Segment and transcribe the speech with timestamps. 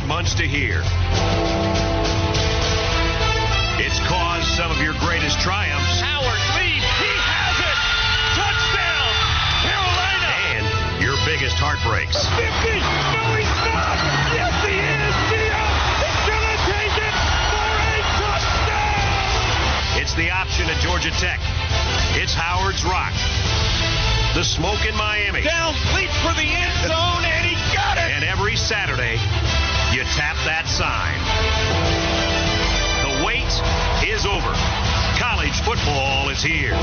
[0.00, 0.82] You've months to hear.
[3.80, 6.00] It's caused some of your greatest triumphs.
[6.00, 6.84] Howard leads.
[7.00, 7.78] He has it.
[8.36, 9.12] Touchdown,
[9.64, 10.28] Carolina.
[10.52, 10.64] And
[11.02, 12.28] your biggest heartbreaks.
[12.28, 12.40] 50.
[12.40, 13.96] No, he's not.
[14.36, 15.14] Yes, he is.
[15.32, 15.72] Dion
[16.28, 17.16] going to take it
[17.50, 20.00] for a touchdown.
[20.00, 21.40] It's the option at Georgia Tech.
[22.20, 23.12] It's Howard's Rock.
[24.34, 25.42] The smoke in Miami.
[25.42, 28.14] Down, leaps for the end zone, and he got it.
[28.14, 29.18] And every Saturday,
[29.92, 31.18] you tap that sign.
[33.02, 33.42] The wait
[34.06, 34.54] is over.
[35.18, 36.74] College football is here.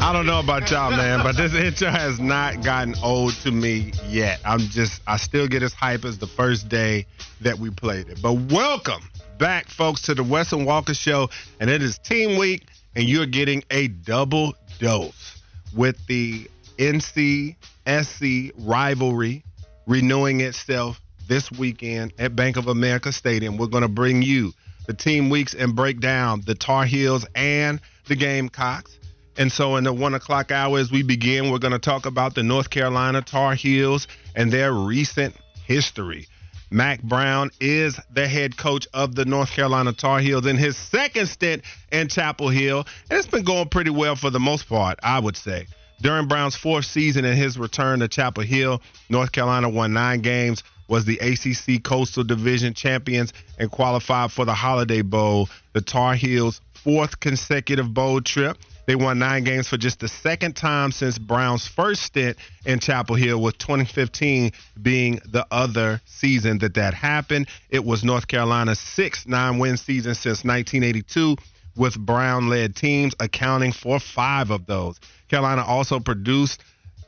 [0.00, 3.92] I don't know about y'all, man, but this intro has not gotten old to me
[4.08, 4.40] yet.
[4.46, 7.04] I'm just, I still get as hype as the first day
[7.42, 8.22] that we played it.
[8.22, 9.02] But welcome
[9.36, 11.28] back, folks, to the Wes and Walker Show,
[11.60, 15.33] and it is Team Week, and you're getting a double dose
[15.74, 19.44] with the NC-SC rivalry
[19.86, 23.56] renewing itself this weekend at Bank of America Stadium.
[23.56, 24.52] We're going to bring you
[24.86, 28.98] the Team Weeks and break down the Tar Heels and the Gamecocks.
[29.36, 32.34] And so, in the one o'clock hour, as we begin, we're going to talk about
[32.34, 35.34] the North Carolina Tar Heels and their recent
[35.66, 36.28] history.
[36.74, 41.28] Mack Brown is the head coach of the North Carolina Tar Heels in his second
[41.28, 42.84] stint in Chapel Hill.
[43.08, 45.68] And it's been going pretty well for the most part, I would say.
[46.02, 50.64] During Brown's fourth season and his return to Chapel Hill, North Carolina won nine games,
[50.88, 56.60] was the ACC Coastal Division champions, and qualified for the Holiday Bowl, the Tar Heels'
[56.72, 58.58] fourth consecutive bowl trip.
[58.86, 62.36] They won nine games for just the second time since Brown's first stint
[62.66, 67.48] in Chapel Hill, with 2015 being the other season that that happened.
[67.70, 71.36] It was North Carolina's sixth nine win season since 1982,
[71.76, 75.00] with Brown led teams accounting for five of those.
[75.28, 76.62] Carolina also produced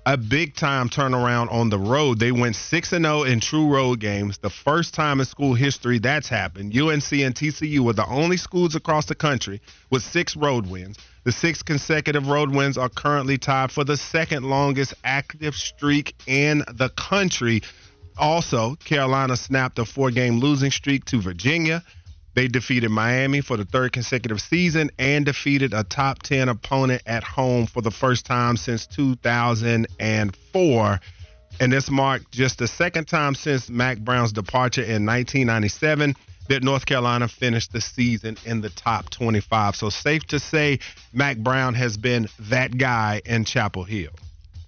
[0.06, 2.20] a big time turnaround on the road.
[2.20, 6.28] They went 6 0 in true road games, the first time in school history that's
[6.28, 6.76] happened.
[6.76, 9.60] UNC and TCU were the only schools across the country
[9.90, 10.96] with six road wins.
[11.26, 16.62] The six consecutive road wins are currently tied for the second longest active streak in
[16.72, 17.62] the country.
[18.16, 21.82] Also, Carolina snapped a four game losing streak to Virginia.
[22.34, 27.24] They defeated Miami for the third consecutive season and defeated a top 10 opponent at
[27.24, 31.00] home for the first time since 2004.
[31.58, 36.14] And this marked just the second time since Mack Brown's departure in 1997
[36.48, 39.76] that North Carolina finished the season in the top 25.
[39.76, 40.80] So safe to say
[41.12, 44.10] Mack Brown has been that guy in Chapel Hill.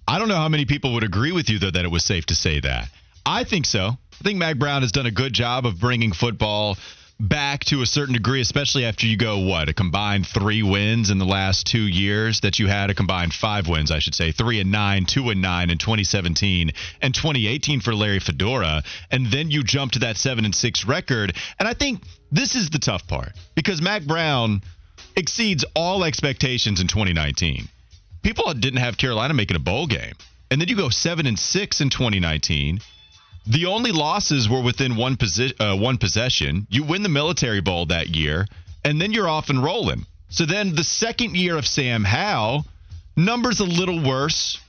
[0.07, 2.25] I don't know how many people would agree with you, though, that it was safe
[2.27, 2.89] to say that.
[3.25, 3.89] I think so.
[4.19, 6.77] I think Mack Brown has done a good job of bringing football
[7.19, 11.17] back to a certain degree, especially after you go, what, a combined three wins in
[11.17, 14.61] the last two years that you had, a combined five wins, I should say, three
[14.61, 16.71] and nine, two and nine in 2017
[17.01, 18.83] and 2018 for Larry Fedora.
[19.11, 21.35] And then you jump to that seven and six record.
[21.59, 24.61] And I think this is the tough part because Mack Brown
[25.15, 27.67] exceeds all expectations in 2019.
[28.23, 30.13] People didn't have Carolina making a bowl game.
[30.51, 32.79] And then you go seven and six in 2019
[33.49, 36.67] the only losses were within one, posi- uh, one possession.
[36.69, 38.45] You win the Military Bowl that year,
[38.85, 40.05] and then you're off and rolling.
[40.29, 42.67] So then the second year of Sam Howell,
[43.17, 44.59] numbers a little worse.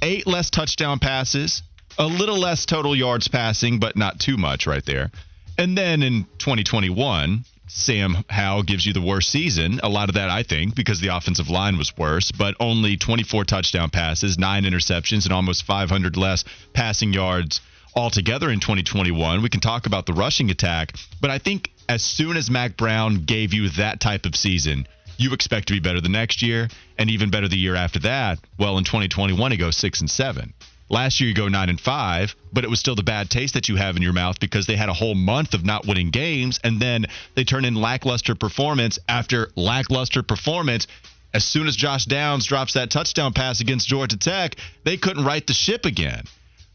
[0.00, 1.62] Eight less touchdown passes,
[1.98, 5.10] a little less total yards passing, but not too much right there.
[5.58, 9.80] And then in 2021, Sam Howell gives you the worst season.
[9.82, 13.44] A lot of that, I think, because the offensive line was worse, but only 24
[13.44, 17.60] touchdown passes, nine interceptions, and almost 500 less passing yards
[17.94, 19.42] altogether in 2021.
[19.42, 23.24] We can talk about the rushing attack, but I think as soon as Mack Brown
[23.24, 24.86] gave you that type of season,
[25.16, 26.68] you expect to be better the next year
[26.98, 28.38] and even better the year after that.
[28.58, 30.54] Well, in 2021, he goes six and seven.
[30.90, 33.68] Last year you go nine and five, but it was still the bad taste that
[33.68, 36.60] you have in your mouth because they had a whole month of not winning games,
[36.62, 40.86] and then they turn in lackluster performance after lackluster performance.
[41.32, 45.44] As soon as Josh Downs drops that touchdown pass against Georgia Tech, they couldn't right
[45.44, 46.24] the ship again.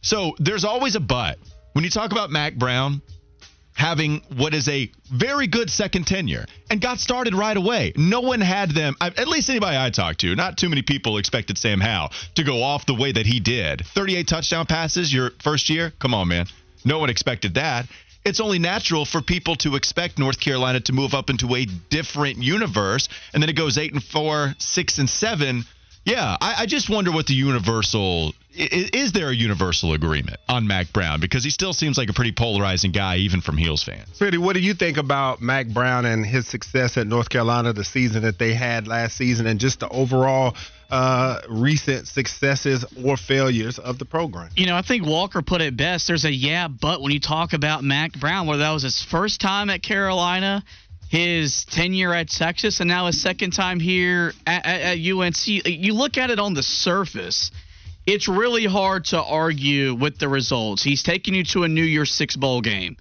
[0.01, 1.37] So there's always a but.
[1.73, 3.01] When you talk about Mack Brown,
[3.79, 7.93] having what is a very good second tenure and got started right away.
[7.95, 11.57] No one had them, at least anybody I talked to, not too many people expected
[11.57, 13.85] Sam Howell to go off the way that he did.
[13.85, 15.93] 38 touchdown passes your first year?
[15.97, 16.47] Come on, man.
[16.83, 17.87] No one expected that.
[18.25, 22.43] It's only natural for people to expect North Carolina to move up into a different
[22.43, 25.63] universe, and then it goes eight and four, six and seven.
[26.05, 30.67] Yeah, I, I just wonder what the universal is, is there a universal agreement on
[30.67, 31.19] Mack Brown?
[31.19, 34.09] Because he still seems like a pretty polarizing guy, even from Heels fans.
[34.17, 37.83] Pretty, what do you think about Mack Brown and his success at North Carolina, the
[37.83, 40.55] season that they had last season, and just the overall
[40.89, 44.49] uh, recent successes or failures of the program?
[44.55, 46.07] You know, I think Walker put it best.
[46.07, 49.39] There's a yeah, but when you talk about Mack Brown, whether that was his first
[49.39, 50.63] time at Carolina,
[51.09, 55.93] his tenure at Texas, and now his second time here at, at, at UNC, you
[55.93, 57.51] look at it on the surface–
[58.11, 60.81] it's really hard to argue with the results.
[60.81, 62.97] He's taking you to a New Year's Six bowl game.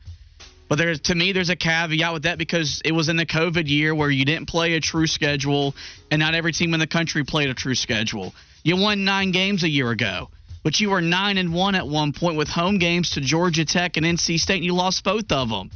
[0.68, 3.68] But there's to me, there's a caveat with that because it was in the COVID
[3.68, 5.74] year where you didn't play a true schedule,
[6.10, 8.34] and not every team in the country played a true schedule.
[8.62, 10.28] You won nine games a year ago,
[10.62, 13.96] but you were nine and one at one point with home games to Georgia Tech
[13.96, 15.70] and NC State, and you lost both of them.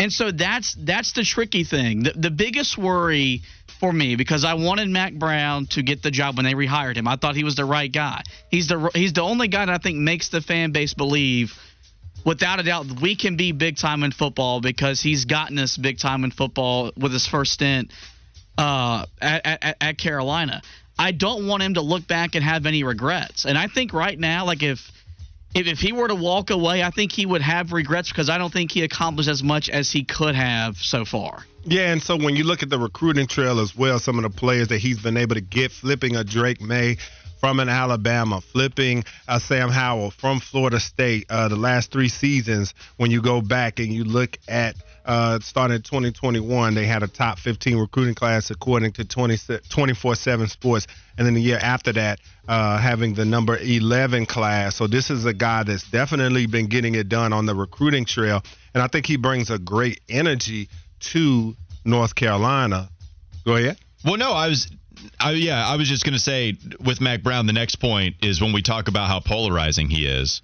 [0.00, 2.04] And so that's that's the tricky thing.
[2.04, 3.42] The, the biggest worry
[3.80, 7.06] for me because I wanted Mack Brown to get the job when they rehired him.
[7.06, 8.22] I thought he was the right guy.
[8.50, 11.52] He's the he's the only guy that I think makes the fan base believe
[12.24, 15.98] without a doubt we can be big time in football because he's gotten us big
[15.98, 17.92] time in football with his first stint
[18.58, 20.62] uh, at, at, at Carolina.
[20.98, 23.46] I don't want him to look back and have any regrets.
[23.46, 24.80] And I think right now, like if
[25.54, 28.38] if, if he were to walk away, I think he would have regrets because I
[28.38, 31.44] don't think he accomplished as much as he could have so far.
[31.64, 34.30] Yeah, and so when you look at the recruiting trail as well, some of the
[34.30, 36.96] players that he's been able to get, flipping a Drake Maye
[37.38, 42.74] from an Alabama, flipping a Sam Howell from Florida State, uh, the last three seasons,
[42.96, 47.38] when you go back and you look at uh, starting 2021, they had a top
[47.38, 50.86] 15 recruiting class according to 24 7 Sports.
[51.16, 54.76] And then the year after that, uh, having the number 11 class.
[54.76, 58.42] So this is a guy that's definitely been getting it done on the recruiting trail.
[58.74, 60.68] And I think he brings a great energy
[61.12, 61.54] to
[61.84, 62.88] North Carolina.
[63.44, 63.78] Go ahead.
[64.04, 64.70] Well, no, I was
[65.18, 68.40] I, yeah, I was just going to say with Mack Brown, the next point is
[68.40, 70.42] when we talk about how polarizing he is.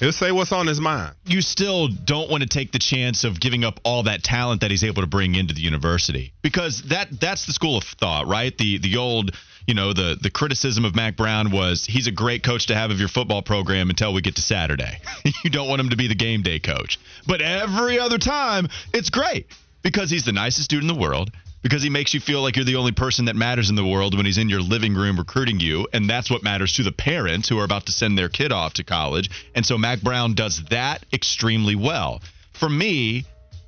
[0.00, 1.14] He'll say what's on his mind.
[1.26, 4.70] You still don't want to take the chance of giving up all that talent that
[4.70, 8.56] he's able to bring into the university because that that's the school of thought, right?
[8.56, 9.32] The the old,
[9.66, 12.92] you know, the the criticism of Mack Brown was he's a great coach to have
[12.92, 14.98] of your football program until we get to Saturday.
[15.44, 16.98] you don't want him to be the game day coach.
[17.26, 19.46] But every other time, it's great
[19.82, 21.32] because he's the nicest dude in the world
[21.62, 24.16] because he makes you feel like you're the only person that matters in the world
[24.16, 25.88] when he's in your living room recruiting you.
[25.92, 28.74] And that's what matters to the parents who are about to send their kid off
[28.74, 29.30] to college.
[29.54, 32.22] And so Mack Brown does that extremely well.
[32.52, 33.24] For me,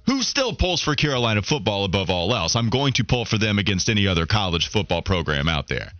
[0.06, 3.58] who still pulls for Carolina football above all else, I'm going to pull for them
[3.58, 5.92] against any other college football program out there.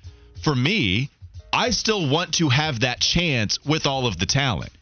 [0.42, 1.10] For me,
[1.52, 4.72] I still want to have that chance with all of the talent.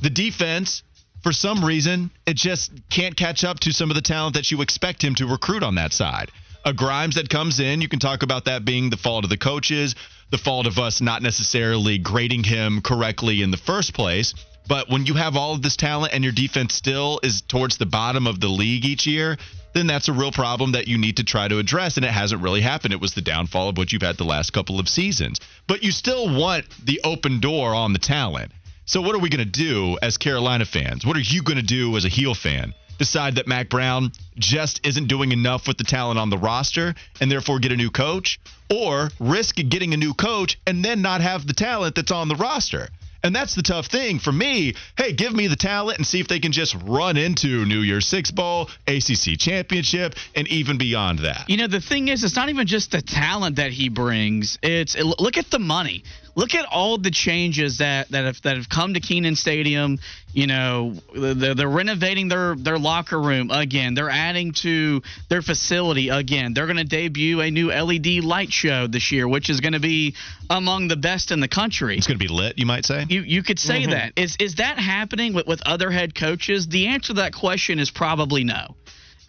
[0.00, 0.82] The defense,
[1.22, 4.62] for some reason, it just can't catch up to some of the talent that you
[4.62, 6.30] expect him to recruit on that side
[6.64, 7.80] a Grimes that comes in.
[7.80, 9.94] You can talk about that being the fault of the coaches,
[10.30, 14.34] the fault of us not necessarily grading him correctly in the first place.
[14.68, 17.86] But when you have all of this talent and your defense still is towards the
[17.86, 19.36] bottom of the league each year,
[19.74, 21.96] then that's a real problem that you need to try to address.
[21.96, 22.94] And it hasn't really happened.
[22.94, 25.40] It was the downfall of what you've had the last couple of seasons.
[25.66, 28.52] But you still want the open door on the talent.
[28.84, 31.06] So, what are we going to do as Carolina fans?
[31.06, 32.74] What are you going to do as a heel fan?
[33.02, 37.28] Decide that Mack Brown just isn't doing enough with the talent on the roster and
[37.28, 38.38] therefore get a new coach,
[38.70, 42.36] or risk getting a new coach and then not have the talent that's on the
[42.36, 42.88] roster.
[43.24, 44.74] And that's the tough thing for me.
[44.96, 48.06] Hey, give me the talent and see if they can just run into New Year's
[48.06, 51.48] Six Bowl, ACC Championship, and even beyond that.
[51.48, 54.58] You know, the thing is, it's not even just the talent that he brings.
[54.62, 56.04] It's look at the money
[56.34, 59.98] look at all the changes that that have that have come to Kenan Stadium.
[60.32, 63.94] You know, they're, they're renovating their their locker room again.
[63.94, 66.54] They're adding to their facility again.
[66.54, 69.80] They're going to debut a new LED light show this year, which is going to
[69.80, 70.14] be
[70.48, 71.96] among the best in the country.
[71.96, 73.04] It's going to be lit, you might say.
[73.08, 73.90] You you could say mm-hmm.
[73.90, 74.12] that.
[74.16, 76.68] Is is that happening with with other head coaches?
[76.68, 78.76] The answer to that question is probably no.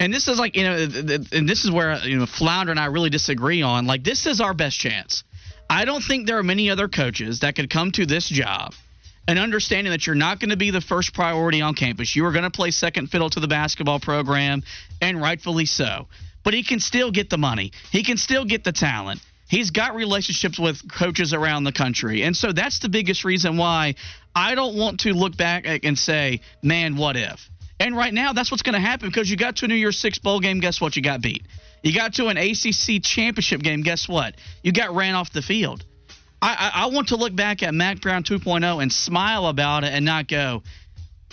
[0.00, 0.76] And this is like you know,
[1.32, 3.86] and this is where you know Flounder and I really disagree on.
[3.86, 5.22] Like this is our best chance
[5.68, 8.74] I don't think there are many other coaches that could come to this job
[9.26, 12.14] and understanding that you're not going to be the first priority on campus.
[12.14, 14.62] You are going to play second fiddle to the basketball program,
[15.00, 16.06] and rightfully so.
[16.42, 19.20] But he can still get the money, he can still get the talent.
[19.46, 22.22] He's got relationships with coaches around the country.
[22.22, 23.94] And so that's the biggest reason why
[24.34, 27.48] I don't want to look back and say, man, what if?
[27.78, 29.98] And right now, that's what's going to happen because you got to a New Year's
[29.98, 30.60] Six bowl game.
[30.60, 30.96] Guess what?
[30.96, 31.46] You got beat.
[31.84, 33.82] You got to an ACC championship game.
[33.82, 34.36] Guess what?
[34.62, 35.84] You got ran off the field.
[36.40, 39.92] I, I, I want to look back at Mack Brown 2.0 and smile about it
[39.92, 40.62] and not go,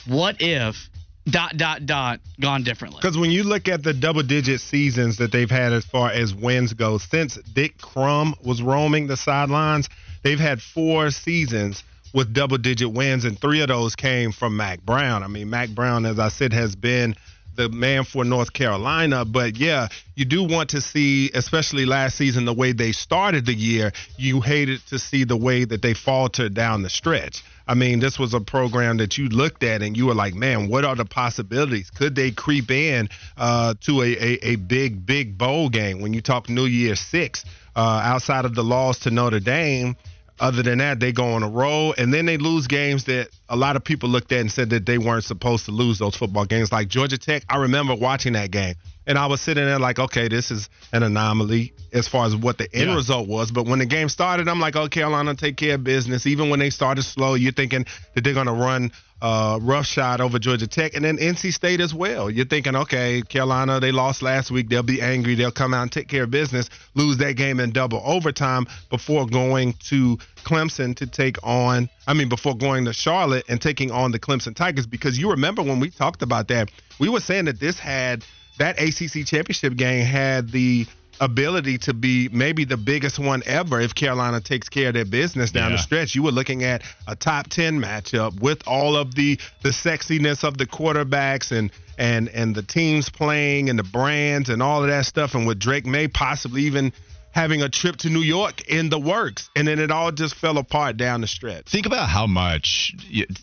[0.06, 0.90] what if
[1.26, 3.00] dot dot dot gone differently?
[3.02, 6.36] Because when you look at the double digit seasons that they've had as far as
[6.36, 9.88] wins go, since Dick Crum was roaming the sidelines,
[10.22, 11.82] they've had four seasons
[12.14, 15.24] with double digit wins, and three of those came from Mack Brown.
[15.24, 17.16] I mean, Mack Brown, as I said, has been
[17.56, 19.26] the man for North Carolina.
[19.26, 23.54] But yeah, you do want to see, especially last season, the way they started the
[23.54, 23.92] year.
[24.18, 27.44] You hated to see the way that they faltered down the stretch.
[27.68, 30.68] I mean, this was a program that you looked at and you were like, man,
[30.68, 31.90] what are the possibilities?
[31.90, 36.22] Could they creep in uh, to a, a, a, big, big bowl game when you
[36.22, 37.46] talk New Year Six?
[37.74, 39.96] Uh, outside of the loss to Notre Dame,
[40.42, 43.56] other than that, they go on a roll and then they lose games that a
[43.56, 46.46] lot of people looked at and said that they weren't supposed to lose those football
[46.46, 46.72] games.
[46.72, 48.74] Like Georgia Tech, I remember watching that game
[49.06, 52.58] and I was sitting there like, okay, this is an anomaly as far as what
[52.58, 52.96] the end yeah.
[52.96, 53.52] result was.
[53.52, 56.26] But when the game started, I'm like, oh, Carolina take care of business.
[56.26, 58.92] Even when they started slow, you're thinking that they're going to run
[59.22, 62.30] uh, rough shot over Georgia Tech, and then NC State as well.
[62.30, 64.70] You're thinking, okay, Carolina, they lost last week.
[64.70, 65.36] They'll be angry.
[65.36, 69.28] They'll come out and take care of business, lose that game in double overtime before
[69.28, 74.12] going to Clemson to take on, I mean, before going to Charlotte and taking on
[74.12, 74.88] the Clemson Tigers.
[74.88, 78.26] Because you remember when we talked about that, we were saying that this had,
[78.58, 80.88] that ACC championship game had the
[81.22, 85.52] ability to be maybe the biggest one ever if Carolina takes care of their business
[85.52, 85.78] down yeah.
[85.78, 86.16] the stretch.
[86.16, 90.58] You were looking at a top 10 matchup with all of the the sexiness of
[90.58, 95.06] the quarterbacks and and and the teams playing and the brands and all of that
[95.06, 96.92] stuff and with Drake Maye possibly even
[97.30, 100.58] having a trip to New York in the works and then it all just fell
[100.58, 101.66] apart down the stretch.
[101.66, 102.96] Think about how much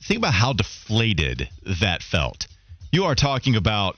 [0.02, 1.48] think about how deflated
[1.80, 2.48] that felt.
[2.90, 3.96] You are talking about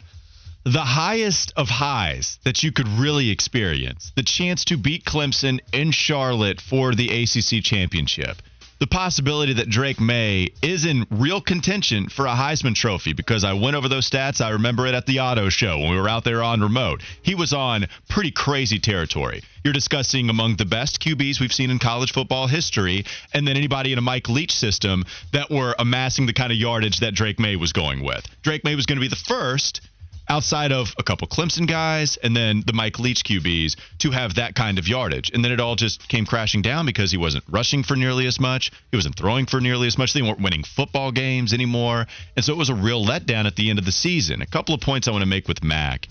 [0.65, 5.91] the highest of highs that you could really experience the chance to beat Clemson in
[5.91, 8.37] Charlotte for the ACC championship.
[8.79, 13.53] The possibility that Drake Maye is in real contention for a Heisman Trophy because I
[13.53, 14.41] went over those stats.
[14.41, 17.03] I remember it at the auto show when we were out there on remote.
[17.21, 19.43] He was on pretty crazy territory.
[19.65, 23.93] You're discussing among the best QBs we've seen in college football history, and then anybody
[23.93, 27.57] in a Mike Leach system that were amassing the kind of yardage that Drake Maye
[27.57, 28.27] was going with.
[28.43, 29.83] Drake Maye was going to be the first
[30.31, 34.55] outside of a couple Clemson guys and then the Mike Leach QBs to have that
[34.55, 35.31] kind of yardage.
[35.35, 38.39] And then it all just came crashing down because he wasn't rushing for nearly as
[38.39, 38.71] much.
[38.93, 40.15] He wasn't throwing for nearly as much.
[40.15, 42.07] They weren't winning football games anymore.
[42.37, 44.41] And so it was a real letdown at the end of the season.
[44.41, 46.07] A couple of points I want to make with Mack.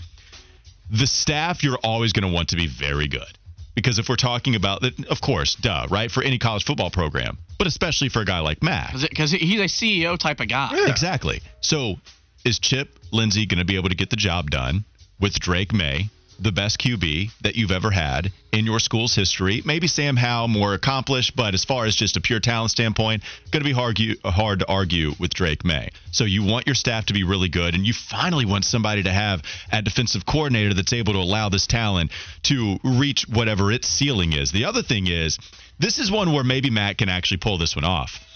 [0.90, 3.38] The staff you're always going to want to be very good.
[3.74, 6.10] Because if we're talking about that, of course, duh, right?
[6.10, 9.64] For any college football program, but especially for a guy like Mack, Because he's a
[9.64, 10.70] CEO type of guy.
[10.74, 10.90] Yeah.
[10.90, 11.40] Exactly.
[11.60, 11.94] So
[12.44, 14.84] is Chip Lindsey going to be able to get the job done
[15.20, 19.62] with Drake Maye, the best QB that you've ever had in your school's history?
[19.64, 23.62] Maybe Sam Howell more accomplished, but as far as just a pure talent standpoint, going
[23.62, 25.90] to be hard, hard to argue with Drake Maye.
[26.12, 29.12] So you want your staff to be really good, and you finally want somebody to
[29.12, 32.10] have a defensive coordinator that's able to allow this talent
[32.44, 34.50] to reach whatever its ceiling is.
[34.50, 35.38] The other thing is,
[35.78, 38.26] this is one where maybe Matt can actually pull this one off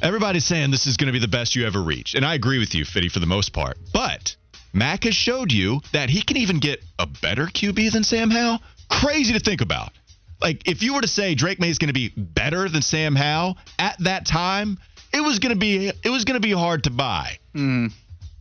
[0.00, 2.14] Everybody's saying this is going to be the best you ever reach.
[2.14, 3.78] And I agree with you, Fitty, for the most part.
[3.92, 4.36] But
[4.72, 8.60] Mack has showed you that he can even get a better QB than Sam Howell.
[8.88, 9.90] Crazy to think about.
[10.40, 13.16] Like, if you were to say Drake Maye is going to be better than Sam
[13.16, 14.78] Howell at that time,
[15.12, 17.38] it was going to be it was going to be hard to buy.
[17.54, 17.92] Mm.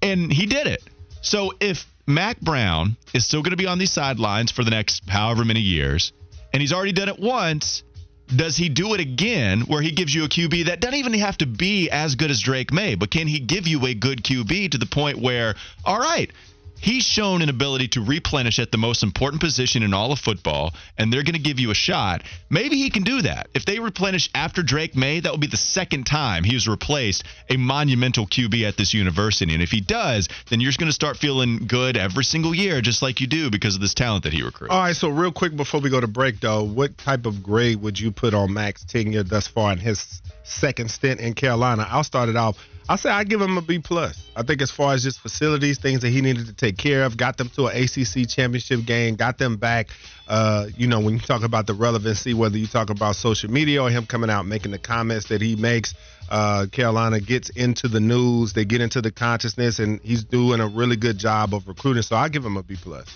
[0.01, 0.83] And he did it.
[1.21, 5.09] So if Mack Brown is still going to be on these sidelines for the next
[5.09, 6.13] however many years,
[6.53, 7.83] and he's already done it once,
[8.35, 11.37] does he do it again where he gives you a QB that doesn't even have
[11.37, 14.71] to be as good as Drake Maye, but can he give you a good QB
[14.71, 15.55] to the point where,
[15.85, 16.31] all right,
[16.79, 20.73] He's shown an ability to replenish at the most important position in all of football,
[20.97, 22.23] and they're going to give you a shot.
[22.49, 23.49] Maybe he can do that.
[23.53, 27.57] If they replenish after Drake Maye, that will be the second time he's replaced a
[27.57, 29.53] monumental QB at this university.
[29.53, 32.81] And if he does, then you're just going to start feeling good every single year,
[32.81, 34.73] just like you do because of this talent that he recruits.
[34.73, 37.81] All right, so real quick before we go to break, though, what type of grade
[37.81, 41.87] would you put on Mack's tenure thus far in his second stint in Carolina?
[41.89, 42.57] I'll start it off
[42.89, 44.17] I say I give him a B plus.
[44.35, 47.17] I think as far as just facilities, things that he needed to take care of,
[47.17, 49.89] got them to an ACC championship game, got them back.
[50.25, 53.83] Uh, you know, when you talk about the relevancy, whether you talk about social media
[53.83, 55.95] or him coming out making the comments that he makes,
[56.29, 60.67] uh, Carolina gets into the news, they get into the consciousness, and he's doing a
[60.67, 62.03] really good job of recruiting.
[62.03, 63.07] So I give him a B plus.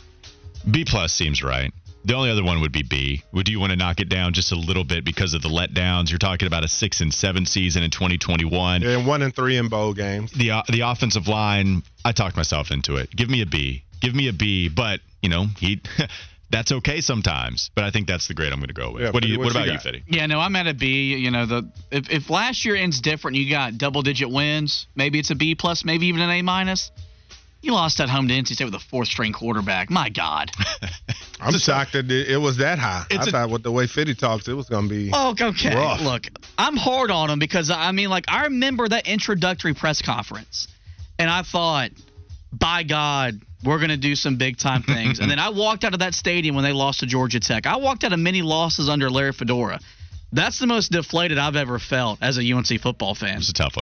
[0.70, 1.74] B plus seems right.
[2.04, 3.24] The only other one would be B.
[3.32, 6.10] Would you want to knock it down just a little bit because of the letdowns?
[6.10, 8.84] You're talking about a six and seven season in 2021.
[8.84, 10.32] And one and three in bowl games.
[10.32, 13.16] The uh, the offensive line, I talked myself into it.
[13.16, 13.84] Give me a B.
[14.00, 14.70] Give me a B.
[14.70, 15.82] But you know he.
[16.52, 19.04] that's okay sometimes, but I think that's the grade I'm going to go with.
[19.04, 19.40] Yeah, what do you?
[19.40, 19.84] what What, you about you, got?
[19.84, 20.04] Fitty?
[20.08, 21.16] Yeah, no, I'm at a B.
[21.16, 24.88] You know, the if, if last year ends different, you got double digit wins.
[24.96, 26.92] Maybe it's a B plus, maybe even an A minus.
[27.62, 29.90] You lost at home to NC State with a fourth string quarterback.
[29.92, 30.52] My God.
[31.40, 33.06] I'm shocked that it, it was that high.
[33.10, 35.12] I It's a- thought with the way Fitty talks, it was going to be.
[35.14, 35.76] Oh, okay.
[35.76, 36.02] Rough.
[36.02, 36.24] Look,
[36.58, 40.68] I'm hard on him because I mean, like, I remember that introductory press conference,
[41.20, 41.92] and I thought,
[42.52, 45.20] by God, we're gonna do some big time things.
[45.20, 47.66] and then I walked out of that stadium when they lost to Georgia Tech.
[47.68, 49.80] I walked out of many losses under Larry Fedora.
[50.34, 53.38] That's the most deflated I've ever felt as a UNC football fan.
[53.38, 53.82] It's a tough one.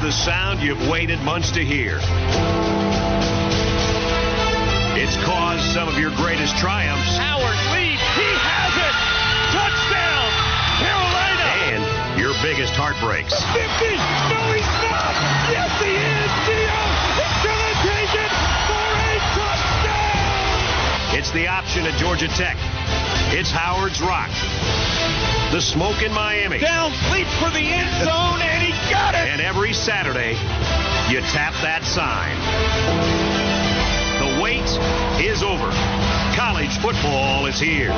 [0.00, 1.98] The sound you've waited months to hear.
[4.96, 8.00] It's caused some of your greatest triumphs Howard leads.
[8.16, 8.94] He has it.
[9.52, 10.28] Touchdown,
[10.80, 11.48] Carolina.
[11.76, 11.82] and
[12.18, 13.36] your biggest heartbreaks.
[13.52, 13.60] 50.
[14.32, 15.12] No, he's not.
[15.52, 16.30] Yes, he is.
[16.48, 16.80] Dio
[17.20, 18.32] is going to take it
[18.72, 21.12] for a touchdown.
[21.12, 22.56] It's the option at Georgia Tech.
[23.36, 24.30] It's Howard's Rock.
[25.52, 26.58] The smoke in Miami.
[26.58, 29.20] Down, leaps for the end zone, and he got it.
[29.20, 30.32] And every Saturday,
[31.08, 32.36] you tap that sign.
[34.18, 34.66] The wait
[35.24, 35.70] is over.
[36.36, 37.92] College football is here.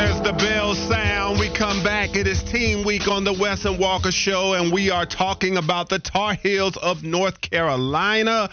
[0.00, 2.16] As the bell sound, we come back.
[2.16, 5.90] It is Team Week on the Wes and Walker Show, and we are talking about
[5.90, 8.48] the Tar Heels of North Carolina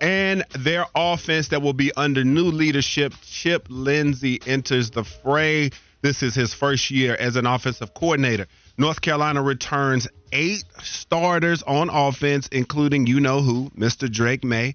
[0.00, 3.14] and their offense that will be under new leadership.
[3.22, 5.70] Chip Lindsey enters the fray.
[6.00, 8.46] This is his first year as an offensive coordinator.
[8.76, 14.10] North Carolina returns eight starters on offense, including you know who, Mr.
[14.10, 14.74] Drake Maye.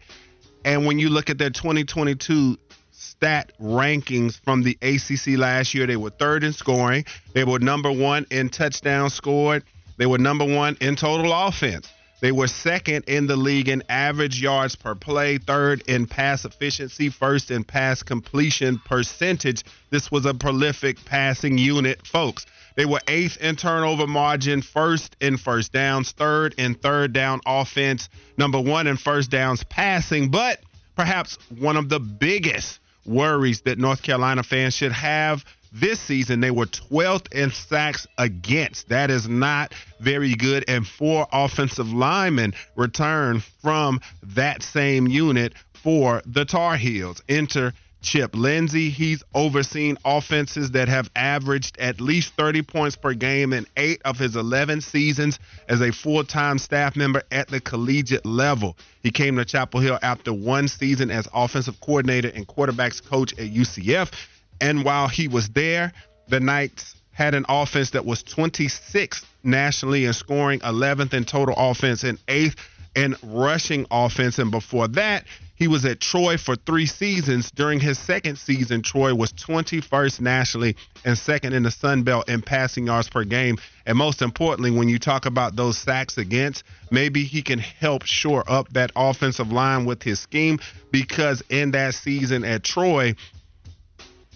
[0.66, 2.58] And when you look at their 2022
[2.92, 7.06] stat rankings from the ACC last year, they were third in scoring.
[7.34, 9.64] They were number one in touchdowns scored.
[9.98, 11.88] They were number one in total offense.
[12.24, 17.10] They were second in the league in average yards per play, third in pass efficiency,
[17.10, 19.66] first in pass completion percentage.
[19.90, 22.46] This was a prolific passing unit, folks.
[22.78, 28.08] They were eighth in turnover margin, first in first downs, third in third down offense,
[28.38, 30.32] number one in first downs passing.
[30.32, 30.62] But
[30.96, 36.52] perhaps one of the biggest worries that North Carolina fans should have this season, they
[36.52, 38.90] were 12th in sacks against.
[38.90, 40.66] That is not very good.
[40.68, 47.24] And four offensive linemen return from that same unit for the Tar Heels.
[47.28, 48.90] Enter Chip Lindsey.
[48.90, 54.20] He's overseen offenses that have averaged at least 30 points per game in eight of
[54.20, 58.78] his 11 seasons as a full time staff member at the collegiate level.
[59.02, 63.52] He came to Chapel Hill after one season as offensive coordinator and quarterbacks coach at
[63.52, 64.12] UCF.
[64.62, 65.94] And while he was there,
[66.28, 72.04] the Knights had an offense that was 26th nationally in scoring, 11th in total offense,
[72.04, 72.56] and 8th
[72.96, 74.40] in rushing offense.
[74.40, 77.52] And before that, he was at Troy for three seasons.
[77.52, 82.42] During his second season, Troy was 21st nationally and second in the Sun Belt in
[82.42, 83.58] passing yards per game.
[83.86, 88.44] And most importantly, when you talk about those sacks against, maybe he can help shore
[88.48, 90.60] up that offensive line with his scheme
[90.92, 93.16] because in that season at Troy,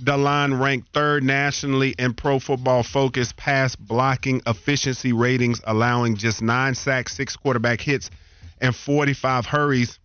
[0.06, 6.76] line ranked third nationally in pro football focus pass blocking efficiency ratings, allowing just nine
[6.76, 8.10] sacks, six quarterback hits,
[8.62, 10.00] and 45 hurries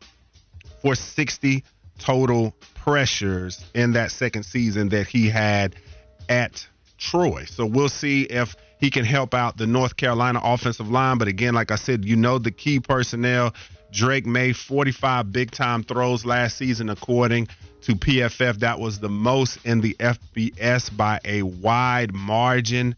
[0.80, 1.64] for 60
[1.98, 5.76] total pressures in that second season that he had
[6.28, 6.66] at
[6.98, 7.44] Troy.
[7.44, 11.18] So we'll see if he can help out the North Carolina offensive line.
[11.18, 13.54] But again, like I said, you know the key personnel.
[13.92, 17.48] Drake made 45 big time throws last season, according
[17.82, 18.60] to PFF.
[18.60, 22.96] That was the most in the FBS by a wide margin.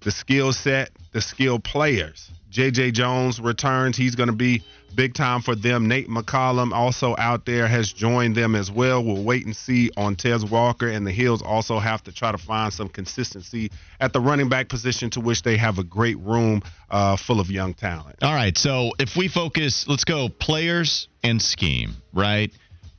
[0.00, 2.30] The skill set, the skill players.
[2.50, 3.96] JJ Jones returns.
[3.96, 4.62] He's going to be
[4.94, 5.88] big time for them.
[5.88, 9.04] Nate McCollum also out there has joined them as well.
[9.04, 12.38] We'll wait and see on Tez Walker, and the Heels also have to try to
[12.38, 13.70] find some consistency
[14.00, 17.50] at the running back position, to which they have a great room uh, full of
[17.50, 18.16] young talent.
[18.22, 22.50] All right, so if we focus, let's go players and scheme, right?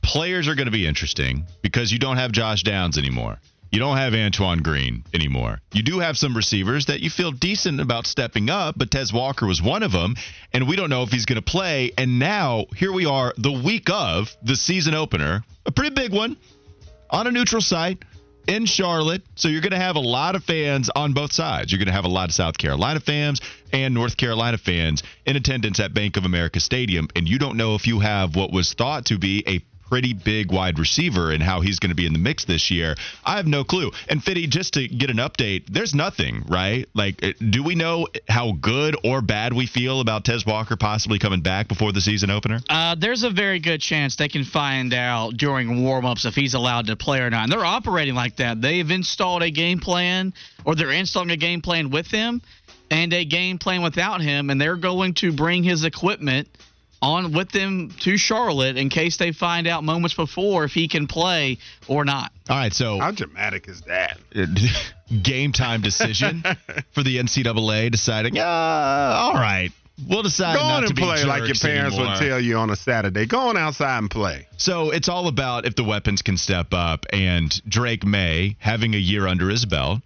[0.08, 3.40] Players are going to be interesting because you don't have Josh Downs anymore.
[3.74, 5.60] You don't have Antoine Green anymore.
[5.74, 9.46] You do have some receivers that you feel decent about stepping up, but Tez Walker
[9.46, 10.16] was one of them,
[10.54, 11.92] and we don't know if he's going to play.
[11.98, 16.38] And now here we are, the week of the season opener, a pretty big one
[17.10, 18.02] on a neutral site
[18.48, 19.24] in Charlotte.
[19.36, 21.70] So you're going to have a lot of fans on both sides.
[21.70, 23.42] You're going to have a lot of South Carolina fans
[23.74, 27.76] and North Carolina fans in attendance at Bank of America Stadium, and you don't know
[27.76, 29.60] if you have what was thought to be a
[29.90, 32.96] pretty big wide receiver and how he's going to be in the mix this year.
[33.24, 33.92] I have no clue.
[34.10, 36.88] And Fitty, just to get an update, there's nothing, right?
[36.94, 41.20] Like, uh, do we know how good or bad we feel about Tez Walker possibly
[41.20, 42.60] coming back before the season opener?
[42.70, 46.88] Uh, there's a very good chance they can find out during warmups if he's allowed
[46.88, 47.44] to play or not.
[47.44, 48.62] And they're operating like that.
[48.62, 50.34] They've installed a game plan,
[50.66, 52.42] or they're installing a game plan with him
[52.90, 56.48] and a game plan without him, and they're going to bring his equipment–
[57.02, 61.08] on with them to Charlotte in case they find out moments before if he can
[61.08, 61.58] play
[61.88, 62.32] or not.
[62.50, 64.18] All right, so how dramatic is that?
[65.24, 66.44] Game time decision
[66.94, 69.72] for the NCAA deciding, yeah, all right,
[70.10, 72.14] we'll decide Go on and play like your parents anymore.
[72.14, 73.26] would tell you on a Saturday.
[73.26, 74.48] Go on outside and play.
[74.58, 79.00] So it's all about if the weapons can step up, and Drake Maye having a
[79.00, 80.02] year under his belt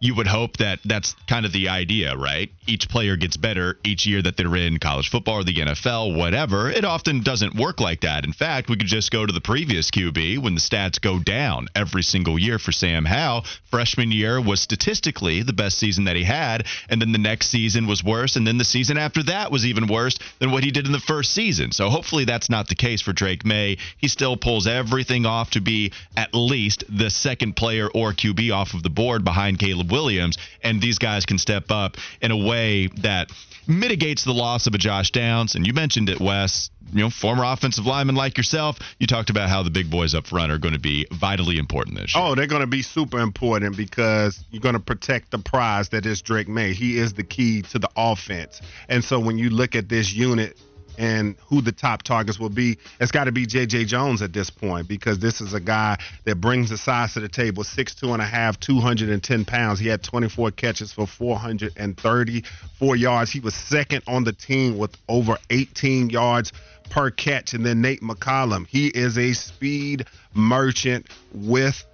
[0.00, 2.50] you would hope that that's kind of the idea, right?
[2.66, 6.70] Each player gets better each year that they're in college football or the NFL, whatever.
[6.70, 8.24] It often doesn't work like that.
[8.24, 11.68] In fact, we could just go to the previous QB when the stats go down
[11.74, 13.44] every single year for Sam Howell.
[13.70, 17.86] Freshman year was statistically the best season that he had, and then the next season
[17.86, 20.86] was worse, and then the season after that was even worse than what he did
[20.86, 21.72] in the first season.
[21.72, 23.78] So hopefully that's not the case for Drake Maye.
[23.96, 28.74] He still pulls everything off to be at least the second player or QB off
[28.74, 32.88] of the board behind Caleb Williams, and these guys can step up in a way
[33.02, 33.30] that
[33.66, 35.54] mitigates the loss of a Josh Downs.
[35.54, 36.70] And you mentioned it, Wes.
[36.90, 40.26] You know, former offensive lineman like yourself, you talked about how the big boys up
[40.26, 42.24] front are going to be vitally important this year.
[42.24, 46.06] Oh, they're going to be super important because you're going to protect the prize that
[46.06, 46.72] is Drake Maye.
[46.72, 48.62] He is the key to the offense.
[48.88, 50.58] And so when you look at this unit,
[50.98, 53.84] and who the top targets will be, it's got to be J.J.
[53.86, 57.28] Jones at this point because this is a guy that brings the size to the
[57.28, 59.78] table, six two and a half, 210 pounds.
[59.78, 63.30] He had 24 catches for 434 yards.
[63.30, 66.52] He was second on the team with over 18 yards
[66.90, 67.54] per catch.
[67.54, 71.84] And then Nate McCollum, he is a speed merchant with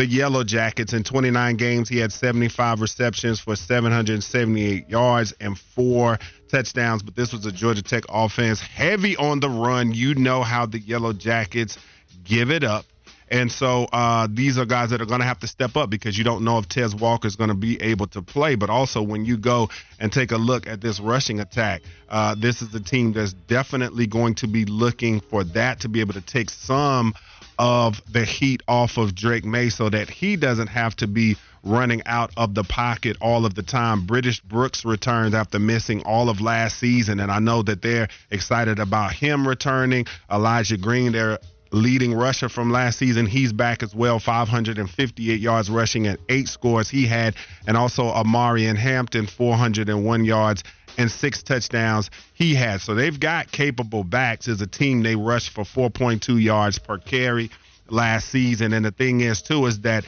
[0.00, 1.86] the Yellow Jackets in 29 games.
[1.86, 7.02] He had 75 receptions for 778 yards and four touchdowns.
[7.02, 9.92] But this was a Georgia Tech offense heavy on the run.
[9.92, 11.76] You know how the Yellow Jackets
[12.24, 12.86] give it up.
[13.28, 16.16] And so uh, these are guys that are going to have to step up because
[16.16, 18.54] you don't know if Tez Walker is going to be able to play.
[18.54, 22.62] But also, when you go and take a look at this rushing attack, uh, this
[22.62, 26.22] is the team that's definitely going to be looking for that to be able to
[26.22, 27.12] take some
[27.60, 32.00] of the heat off of Drake Maye so that he doesn't have to be running
[32.06, 34.06] out of the pocket all of the time.
[34.06, 38.78] British Brooks returns after missing all of last season, and I know that they're excited
[38.78, 40.06] about him returning.
[40.32, 41.38] Elijah Green, their
[41.70, 46.88] leading rusher from last season, he's back as well, 558 yards rushing and eight scores
[46.88, 47.34] he had,
[47.66, 50.64] and also Omarion Hampton, 401 yards
[50.98, 52.80] and six touchdowns he had.
[52.80, 55.02] So they've got capable backs as a team.
[55.02, 57.50] They rushed for 4.2 yards per carry
[57.88, 58.72] last season.
[58.72, 60.04] And the thing is, too, is that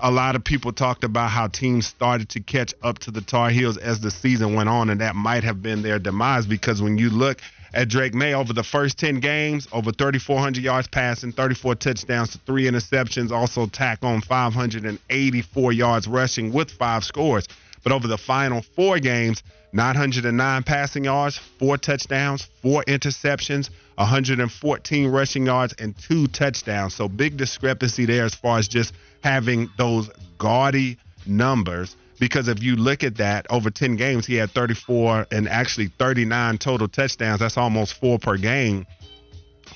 [0.00, 3.50] a lot of people talked about how teams started to catch up to the Tar
[3.50, 6.98] Heels as the season went on, and that might have been their demise because when
[6.98, 7.40] you look
[7.72, 12.38] at Drake Maye over the first 10 games, over 3,400 yards passing, 34 touchdowns to
[12.38, 17.48] three interceptions, also tack on 584 yards rushing with five scores.
[17.84, 19.42] But over the final four games,
[19.74, 26.94] 909 passing yards, four touchdowns, four interceptions, 114 rushing yards, and two touchdowns.
[26.94, 31.94] So big discrepancy there as far as just having those gaudy numbers.
[32.18, 36.58] Because if you look at that over 10 games, he had 34 and actually 39
[36.58, 37.40] total touchdowns.
[37.40, 38.86] That's almost four per game.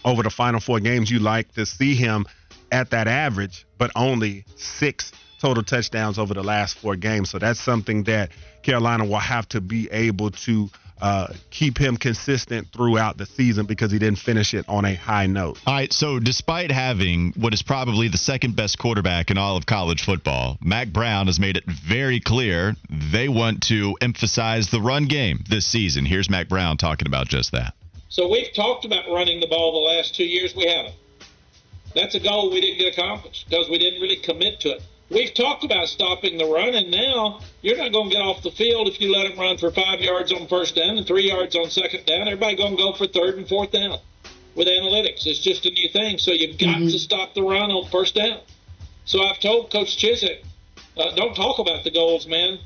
[0.04, 2.24] Over the final four games, you like to see him
[2.70, 7.30] at that average, but only six total touchdowns over the last four games.
[7.30, 8.30] So that's something that
[8.62, 10.70] Carolina will have to be able to
[11.00, 15.26] uh, keep him consistent throughout the season because he didn't finish it on a high
[15.26, 15.58] note.
[15.66, 19.64] All right, so despite having what is probably the second best quarterback in all of
[19.64, 25.06] college football, Mack Brown has made it very clear they want to emphasize the run
[25.06, 26.04] game this season.
[26.04, 27.74] Here's Mack Brown talking about just that.
[28.08, 30.54] So we've talked about running the ball the last two years.
[30.56, 30.94] We haven't.
[31.94, 34.82] That's a goal we didn't get accomplished because we didn't really commit to it.
[35.10, 38.50] We've talked about stopping the run, and now you're not going to get off the
[38.50, 41.56] field if you let them run for five yards on first down and three yards
[41.56, 42.28] on second down.
[42.28, 43.98] Everybody going to go for third and fourth down
[44.54, 45.26] with analytics.
[45.26, 46.18] It's just a new thing.
[46.18, 46.88] So you've got mm-hmm.
[46.88, 48.40] to stop the run on first down.
[49.06, 50.44] So I've told Coach Chizik,
[50.98, 52.58] uh, don't talk about the goals, man.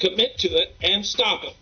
[0.00, 1.54] Commit to it and stop it.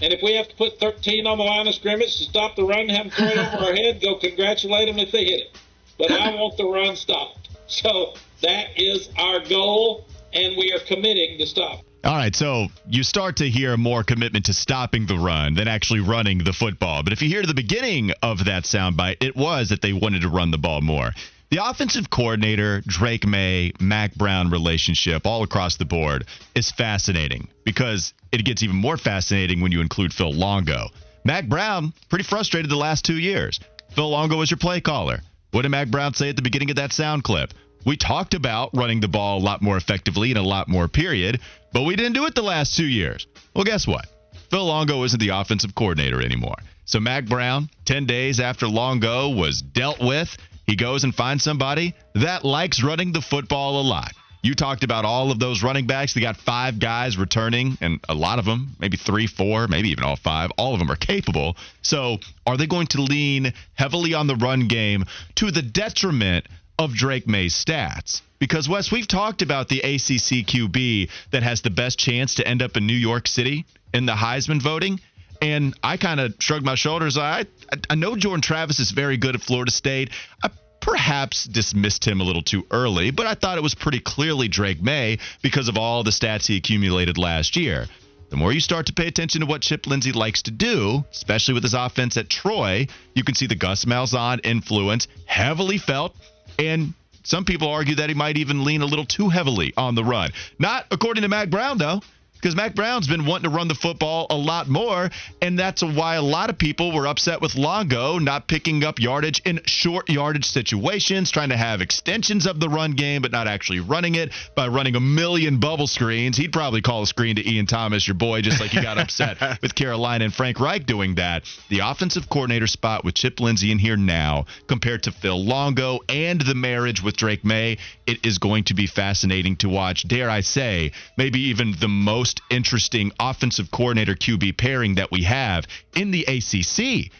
[0.00, 2.62] And if we have to put 13 on the line of scrimmage to stop the
[2.62, 5.58] run, have them throw it over our head, go congratulate them if they hit it.
[5.98, 7.48] But I want the run stopped.
[7.66, 11.80] So that is our goal, and we are committing to stop.
[12.04, 16.00] All right, so you start to hear more commitment to stopping the run than actually
[16.00, 17.04] running the football.
[17.04, 20.28] But if you hear the beginning of that soundbite, it was that they wanted to
[20.28, 21.12] run the ball more.
[21.50, 26.24] The offensive coordinator, Drake Maye, Mack Brown relationship all across the board
[26.54, 30.88] is fascinating because it gets even more fascinating when you include Phil Longo.
[31.24, 33.60] Mack Brown, pretty frustrated the last two years.
[33.90, 35.20] Phil Longo was your play caller.
[35.52, 37.52] What did Mack Brown say at the beginning of that sound clip?
[37.84, 41.40] We talked about running the ball a lot more effectively in a lot more period,
[41.72, 43.26] but we didn't do it the last two years.
[43.54, 44.06] Well, guess what?
[44.50, 46.56] Phil Longo isn't the offensive coordinator anymore.
[46.84, 51.94] So Mack Brown, 10 days after Longo was dealt with, he goes and finds somebody
[52.14, 54.12] that likes running the football a lot.
[54.42, 56.14] You talked about all of those running backs.
[56.14, 60.02] They got five guys returning, and a lot of them, maybe three, four, maybe even
[60.02, 61.56] all five, all of them are capable.
[61.82, 65.04] So, are they going to lean heavily on the run game
[65.36, 66.46] to the detriment
[66.78, 68.22] of Drake Maye's stats?
[68.38, 72.62] Because, Wes, we've talked about the ACC QB that has the best chance to end
[72.62, 75.00] up in New York City in the Heisman voting.
[75.40, 77.18] And I kind of shrugged my shoulders.
[77.18, 77.46] I,
[77.90, 80.10] I know Jordan Travis is very good at Florida State.
[80.42, 84.48] I perhaps dismissed him a little too early, but I thought it was pretty clearly
[84.48, 87.86] Drake Maye because of all the stats he accumulated last year.
[88.30, 91.54] The more you start to pay attention to what Chip Lindsey likes to do, especially
[91.54, 96.16] with his offense at Troy, you can see the Gus Malzahn influence heavily felt,
[96.58, 100.04] and some people argue that he might even lean a little too heavily on the
[100.04, 100.32] run.
[100.58, 102.00] Not according to Mack Brown, though
[102.42, 106.16] because Mack Brown's been wanting to run the football a lot more, and that's why
[106.16, 110.46] a lot of people were upset with Longo not picking up yardage in short yardage
[110.46, 114.66] situations, trying to have extensions of the run game, but not actually running it by
[114.66, 116.36] running a million bubble screens.
[116.36, 119.36] He'd probably call a screen to Ian Thomas, your boy, just like he got upset
[119.62, 121.44] with Carolina and Frank Reich doing that.
[121.68, 126.40] The offensive coordinator spot with Chip Lindsey in here now, compared to Phil Longo and
[126.40, 130.08] the marriage with Drake Maye, it is going to be fascinating to watch.
[130.08, 135.24] Dare I say, maybe even the most most interesting offensive coordinator QB pairing that we
[135.24, 137.12] have in the ACC.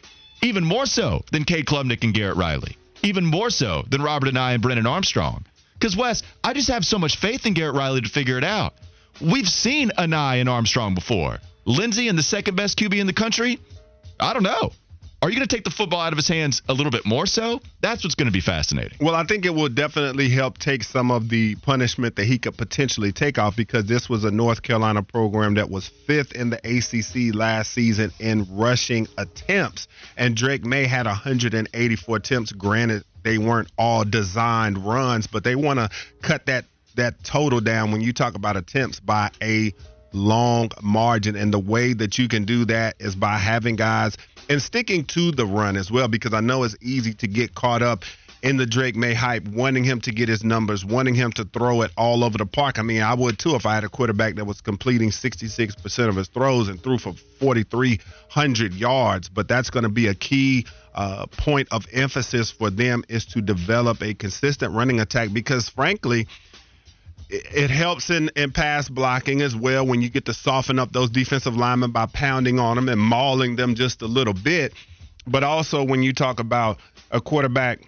[0.43, 2.77] Even more so than Cade Klubnik and Garrett Riley.
[3.03, 5.45] Even more so than Robert Anae and Brennan Armstrong.
[5.75, 8.75] Because, Wes, I just have so much faith in Garrett Riley to figure it out.
[9.21, 11.39] We've seen Anae and Armstrong before.
[11.67, 13.59] Lindsey and the second best QB in the country?
[14.19, 14.73] I don't know.
[15.23, 17.27] Are you going to take the football out of his hands a little bit more
[17.27, 17.61] so?
[17.81, 18.99] That's what's going to be fascinating.
[19.01, 22.57] Well, I think it will definitely help take some of the punishment that he could
[22.57, 26.57] potentially take off because this was a North Carolina program that was fifth in the
[26.57, 29.87] ACC last season in rushing attempts.
[30.17, 32.51] And Drake Maye had 184 attempts.
[32.51, 35.89] Granted, they weren't all designed runs, but they want to
[36.21, 36.65] cut that
[36.97, 39.73] that total down when you talk about attempts by a
[40.13, 41.37] long margin.
[41.37, 44.17] And the way that you can do that is by having guys
[44.53, 47.81] and sticking to the run as well, because I know it's easy to get caught
[47.81, 48.05] up
[48.43, 51.81] in the Drake Maye hype, wanting him to get his numbers, wanting him to throw
[51.83, 52.79] it all over the park.
[52.79, 56.17] I mean, I would too if I had a quarterback that was completing 66% of
[56.17, 59.31] his throws and threw for 4,300 yards.
[59.31, 63.41] But that's going to be a key uh, point of emphasis for them is to
[63.41, 66.27] develop a consistent running attack because, frankly,
[67.33, 71.09] it helps in, in pass blocking as well when you get to soften up those
[71.09, 74.75] defensive linemen by pounding on them and mauling them just a little bit.
[75.27, 76.79] But also when you talk about
[77.11, 77.81] a quarterback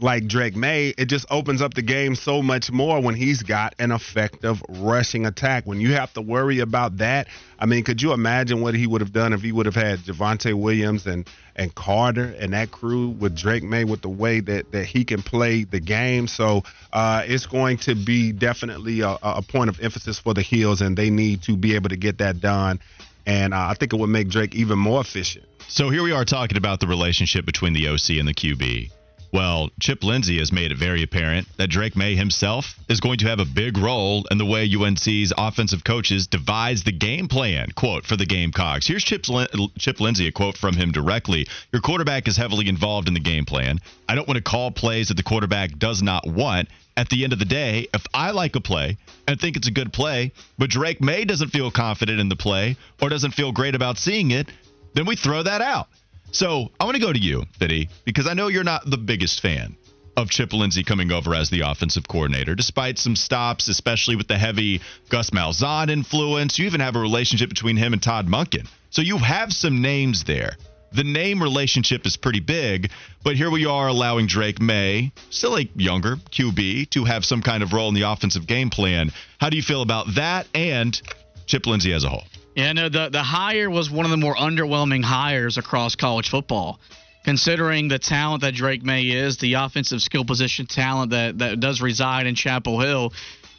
[0.00, 3.74] like Drake Maye, it just opens up the game so much more when he's got
[3.78, 5.66] an effective rushing attack.
[5.66, 9.00] When you have to worry about that, I mean, could you imagine what he would
[9.00, 13.08] have done if he would have had Javonte Williams and and Carter and that crew
[13.08, 16.28] with Drake Maye with the way that that he can play the game?
[16.28, 20.80] So uh, it's going to be definitely a, a point of emphasis for the Heels,
[20.80, 22.80] and they need to be able to get that done.
[23.26, 25.44] And uh, I think it would make Drake even more efficient.
[25.68, 28.90] So here we are talking about the relationship between the OC and the QB
[29.30, 33.28] Well, Chip Lindsey has made it very apparent that Drake Maye himself is going to
[33.28, 37.70] have a big role in the way UNC's offensive coaches devise the game plan.
[37.72, 38.86] Quote for the Gamecocks.
[38.86, 39.30] Here's Chip's,
[39.78, 41.46] Chip Lindsey, a quote from him directly.
[41.72, 43.80] Your quarterback is heavily involved in the game plan.
[44.08, 46.68] I don't want to call plays that the quarterback does not want.
[46.96, 48.96] At the end of the day, if I like a play
[49.28, 52.76] and think it's a good play, but Drake Maye doesn't feel confident in the play
[53.00, 54.48] or doesn't feel great about seeing it,
[54.94, 55.88] then we throw that out.
[56.30, 59.40] So I want to go to you, Fitty, because I know you're not the biggest
[59.40, 59.76] fan
[60.16, 64.36] of Chip Lindsey coming over as the offensive coordinator, despite some stops, especially with the
[64.36, 66.58] heavy Gus Malzahn influence.
[66.58, 68.66] You even have a relationship between him and Todd Monken.
[68.90, 70.56] So you have some names there.
[70.90, 72.90] The name relationship is pretty big,
[73.22, 77.62] but here we are allowing Drake Maye, still a younger QB, to have some kind
[77.62, 79.12] of role in the offensive game plan.
[79.38, 81.00] How do you feel about that and
[81.46, 82.24] Chip Lindsey as a whole?
[82.58, 86.80] Yeah, no, the the hire was one of the more underwhelming hires across college football.
[87.22, 91.80] Considering the talent that Drake Maye is, the offensive skill position talent that, that does
[91.80, 93.12] reside in Chapel Hill,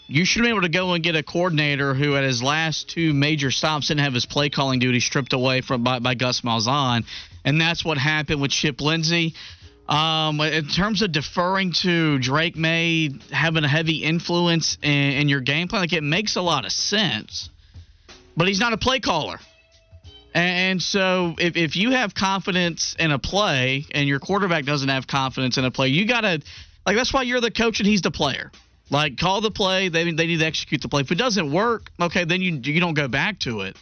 [0.07, 3.13] you should be able to go and get a coordinator who, at his last two
[3.13, 7.05] major stops, didn't have his play calling duty stripped away from by, by Gus Malzahn,
[7.45, 9.33] and that's what happened with Chip Lindsey.
[9.87, 15.39] Um, in terms of deferring to Drake Maye having a heavy influence in, in your
[15.39, 17.49] game plan, like it makes a lot of sense
[18.39, 19.37] but he's not a play caller.
[20.33, 25.07] And so if, if you have confidence in a play and your quarterback doesn't have
[25.07, 26.41] confidence in a play, you got to,
[26.85, 28.49] like, that's why you're the coach and he's the player.
[28.89, 29.89] Like, call the play.
[29.89, 31.01] They, they need to execute the play.
[31.01, 33.75] If it doesn't work, okay, then you, you don't go back to it.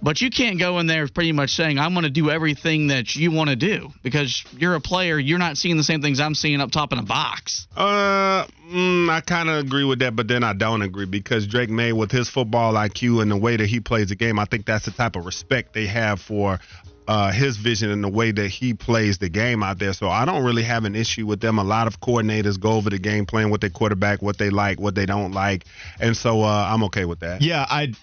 [0.00, 3.16] But you can't go in there pretty much saying, I'm going to do everything that
[3.16, 5.18] you want to do because you're a player.
[5.18, 7.66] You're not seeing the same things I'm seeing up top in a box.
[7.76, 11.70] Uh, mm, I kind of agree with that, but then I don't agree because Drake
[11.70, 14.66] Maye, with his football IQ and the way that he plays the game, I think
[14.66, 16.60] that's the type of respect they have for
[17.08, 19.94] uh, his vision and the way that he plays the game out there.
[19.94, 21.58] So I don't really have an issue with them.
[21.58, 24.78] A lot of coordinators go over the game plan with their quarterback, what they like,
[24.78, 25.64] what they don't like,
[25.98, 27.40] and so uh, I'm okay with that.
[27.40, 27.94] Yeah, I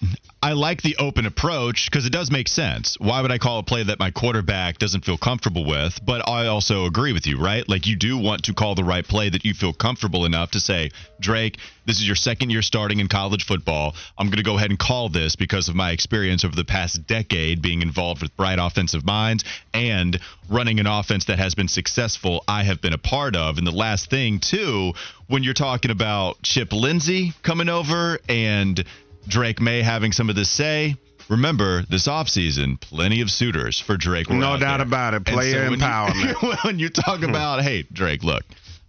[0.42, 2.98] I like the open approach because it does make sense.
[2.98, 5.98] Why would I call a play that my quarterback doesn't feel comfortable with?
[6.04, 7.66] But I also agree with you, right?
[7.68, 10.60] Like you do want to call the right play that you feel comfortable enough to
[10.60, 10.90] say,
[11.20, 13.94] Drake, this is your second year starting in college football.
[14.18, 17.06] I'm going to go ahead and call this because of my experience over the past
[17.06, 20.18] decade being involved with bright offensive minds and
[20.50, 23.58] running an offense that has been successful I have been a part of.
[23.58, 24.92] And the last thing, too,
[25.28, 28.84] when you're talking about Chip Lindsey coming over and
[29.28, 30.96] Drake Maye having some of this say,
[31.28, 34.30] remember this offseason, plenty of suitors for Drake.
[34.30, 34.86] No doubt there.
[34.86, 35.24] about it.
[35.24, 36.42] Player so empowerment.
[36.42, 37.30] When you, when you talk hmm.
[37.30, 38.44] about, hey, Drake, look,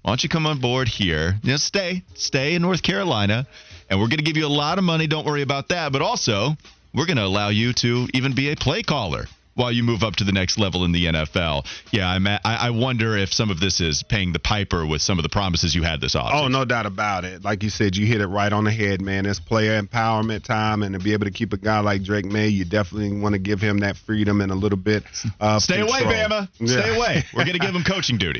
[0.07, 1.35] why don't you come on board here?
[1.43, 3.45] You stay, stay in North Carolina,
[3.89, 5.05] and we're going to give you a lot of money.
[5.05, 5.91] Don't worry about that.
[5.91, 6.55] But also,
[6.95, 10.15] we're going to allow you to even be a play caller while you move up
[10.15, 11.65] to the next level in the NFL.
[11.91, 15.19] Yeah, I'm at, I, wonder if some of this is paying the piper with some
[15.19, 16.31] of the promises you had this off.
[16.33, 17.43] Oh, no doubt about it.
[17.43, 19.25] Like you said, you hit it right on the head, man.
[19.25, 22.47] It's player empowerment time, and to be able to keep a guy like Drake Maye,
[22.47, 25.03] you definitely want to give him that freedom and a little bit
[25.41, 26.01] of Stay control.
[26.01, 26.47] away, Bama.
[26.59, 26.67] Yeah.
[26.67, 27.23] Stay away.
[27.33, 28.39] We're going to give him coaching duty.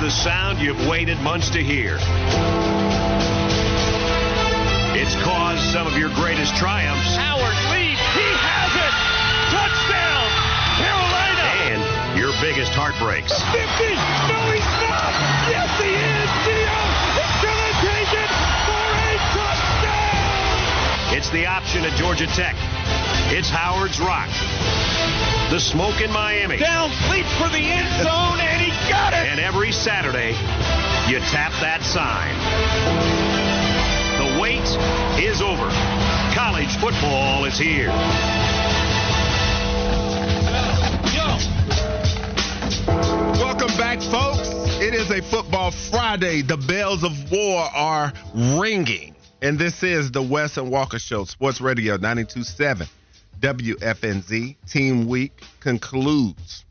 [0.00, 1.98] The sound you've waited months to hear.
[4.94, 7.98] It's caused some of your greatest triumphs Howard leads.
[8.14, 8.94] He has it.
[9.50, 10.26] Touchdown,
[10.78, 11.46] Carolina.
[11.74, 11.80] and
[12.18, 13.34] your biggest heartbreaks.
[13.50, 13.58] 50.
[14.30, 15.12] No, he's not.
[15.50, 16.30] Yes, he is.
[16.46, 16.78] Dio
[17.18, 18.30] is going to take it
[18.70, 21.16] for a touchdown.
[21.18, 22.54] It's the option at Georgia Tech.
[23.34, 24.30] It's Howard's Rock.
[25.50, 26.58] The smoke in Miami.
[26.58, 29.28] Down, leaps for the end zone, and he got it.
[29.28, 30.32] And every Saturday,
[31.10, 32.34] you tap that sign.
[34.18, 34.64] The wait
[35.22, 35.68] is over.
[36.34, 37.88] College football is here.
[43.38, 44.48] Welcome back, folks.
[44.80, 46.42] It is a football Friday.
[46.42, 48.12] The bells of war are
[48.58, 49.14] ringing.
[49.42, 52.86] And this is the Wes and Walker Show, Sports Radio 927
[53.40, 54.56] WFNZ.
[54.68, 56.64] Team Week concludes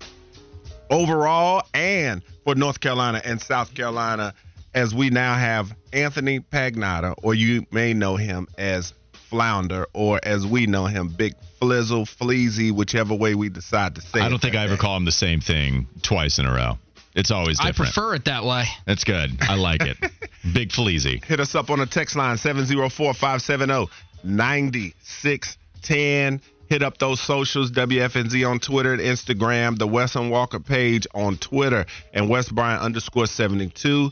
[0.89, 4.33] overall and for North Carolina and South Carolina
[4.73, 8.93] as we now have Anthony Pagnotta, or you may know him as
[9.29, 14.21] Flounder, or as we know him, Big Flizzle, Fleazy, whichever way we decide to say
[14.21, 14.81] I don't think that I ever day.
[14.81, 16.77] call him the same thing twice in a row.
[17.15, 17.79] It's always different.
[17.79, 18.65] I prefer it that way.
[18.85, 19.37] That's good.
[19.41, 19.97] I like it.
[20.53, 21.21] Big Fleazy.
[21.25, 23.89] Hit us up on the text line 704 570
[24.23, 26.41] 9610.
[26.69, 31.37] Hit up those socials, WFNZ on Twitter and Instagram, the Wes and Walker page on
[31.37, 34.11] Twitter, and West Bryant underscore 72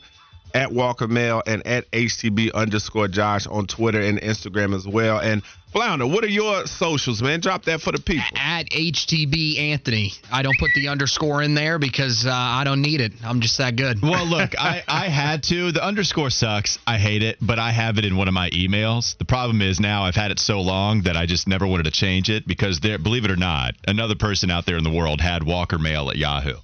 [0.56, 5.20] at Walker Mail and at HTB underscore Josh on Twitter and Instagram as well.
[5.20, 5.44] And
[5.74, 7.42] Flounder, what are your socials, man?
[7.42, 8.24] Drop that for the people.
[8.38, 10.14] At HTB Anthony.
[10.32, 13.12] I don't put the underscore in there because uh, I don't need it.
[13.22, 14.02] I'm just that good.
[14.02, 15.74] Well, look, I, I had to.
[15.74, 16.80] The underscore sucks.
[16.88, 19.18] I hate it, but I have it in one of my emails.
[19.18, 21.92] The problem is now I've had it so long that I just never wanted to
[21.92, 25.20] change it because there, believe it or not, another person out there in the world
[25.20, 26.56] had Walker Mail at Yahoo.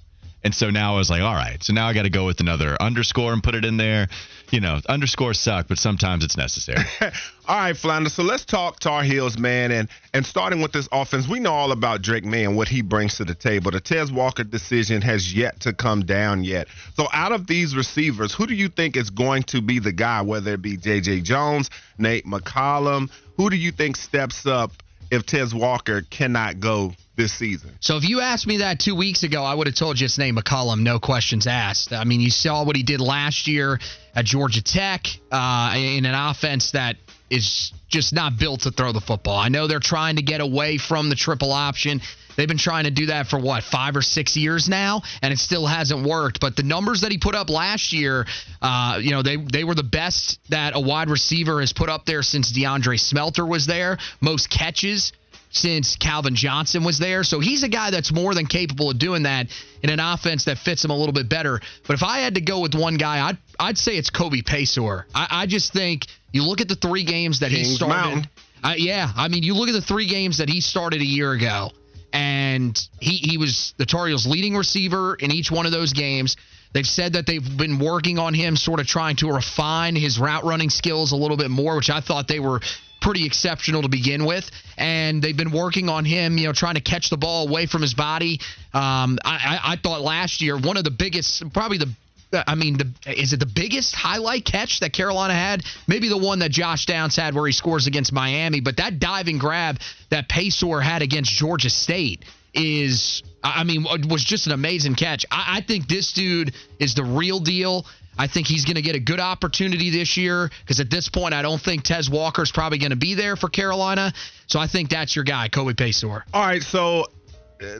[0.44, 2.40] And so now I was like, all right, so now I got to go with
[2.40, 4.08] another underscore and put it in there.
[4.50, 6.84] You know, underscores suck, but sometimes it's necessary.
[7.48, 8.10] All right, Flounder.
[8.10, 11.72] So let's talk Tar Heels, man, and and starting with this offense, we know all
[11.72, 13.70] about Drake Maye and what he brings to the table.
[13.72, 16.68] The Tez Walker decision has yet to come down yet.
[16.94, 20.22] So out of these receivers, who do you think is going to be the guy?
[20.22, 21.22] Whether it be J.J.
[21.22, 21.68] Jones,
[21.98, 24.72] Nate McCollum, who do you think steps up
[25.12, 27.76] if Tez Walker cannot go this season?
[27.80, 30.16] So if you asked me that two weeks ago, I would have told you his
[30.16, 31.92] name McCollum, no questions asked.
[31.92, 33.78] I mean, you saw what he did last year
[34.14, 36.96] at Georgia Tech uh, in an offense that
[37.28, 39.36] is just not built to throw the football.
[39.36, 42.00] I know they're trying to get away from the triple option.
[42.36, 45.38] They've been trying to do that for what five or six years now, and it
[45.38, 46.40] still hasn't worked.
[46.40, 48.26] But the numbers that he put up last year,
[48.60, 52.06] uh, you know, they they were the best that a wide receiver has put up
[52.06, 53.98] there since DeAndre Smelter was there.
[54.20, 55.12] Most catches
[55.52, 57.24] since Calvin Johnson was there.
[57.24, 59.48] So he's a guy that's more than capable of doing that
[59.82, 61.60] in an offense that fits him a little bit better.
[61.86, 65.04] But if I had to go with one guy, I'd I'd say it's Kobe Paysour.
[65.14, 68.28] I, I just think you look at the three games that he started.
[68.64, 71.32] Uh, yeah, I mean, you look at the three games that he started a year
[71.32, 71.70] ago,
[72.12, 76.36] and he he was the Tar Heels' leading receiver in each one of those games.
[76.72, 80.44] They've said that they've been working on him, sort of trying to refine his route
[80.44, 82.60] running skills a little bit more, which I thought they were
[83.02, 84.50] pretty exceptional to begin with.
[84.78, 87.82] And they've been working on him, you know, trying to catch the ball away from
[87.82, 88.40] his body.
[88.72, 91.92] Um, I, I, I thought last year one of the biggest, probably the
[92.32, 95.62] I mean, the, is it the biggest highlight catch that Carolina had?
[95.86, 99.38] Maybe the one that Josh Downs had where he scores against Miami, but that diving
[99.38, 99.78] grab
[100.10, 102.24] that Paysour had against Georgia State
[102.54, 105.24] is, I mean, was just an amazing catch.
[105.30, 107.86] I, I think this dude is the real deal.
[108.18, 111.32] I think he's going to get a good opportunity this year because at this point,
[111.32, 114.12] I don't think Tez Walker is probably going to be there for Carolina.
[114.46, 116.22] So I think that's your guy, Kobe Paysour.
[116.34, 117.04] All right, so uh,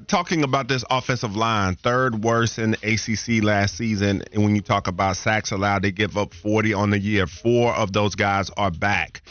[0.06, 4.22] talking about this offensive line, third worst in the ACC last season.
[4.32, 7.26] And when you talk about sacks allowed, they give up 40 on the year.
[7.26, 9.22] Four of those guys are back.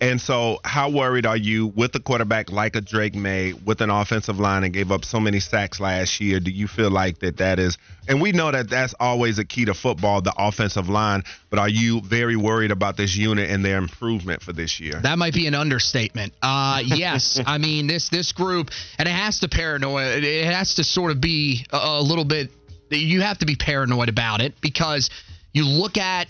[0.00, 3.90] And so, how worried are you with a quarterback like a Drake Maye with an
[3.90, 6.40] offensive line and gave up so many sacks last year?
[6.40, 7.76] Do you feel like that that is,
[8.08, 11.68] and we know that that's always a key to football, the offensive line, but are
[11.68, 14.98] you very worried about this unit and their improvement for this year?
[15.02, 16.32] That might be an understatement.
[16.40, 20.24] Uh, yes, I mean this this group, and it has to paranoid.
[20.24, 22.50] It has to sort of be a, a little bit.
[22.88, 25.10] You have to be paranoid about it because
[25.52, 26.26] you look at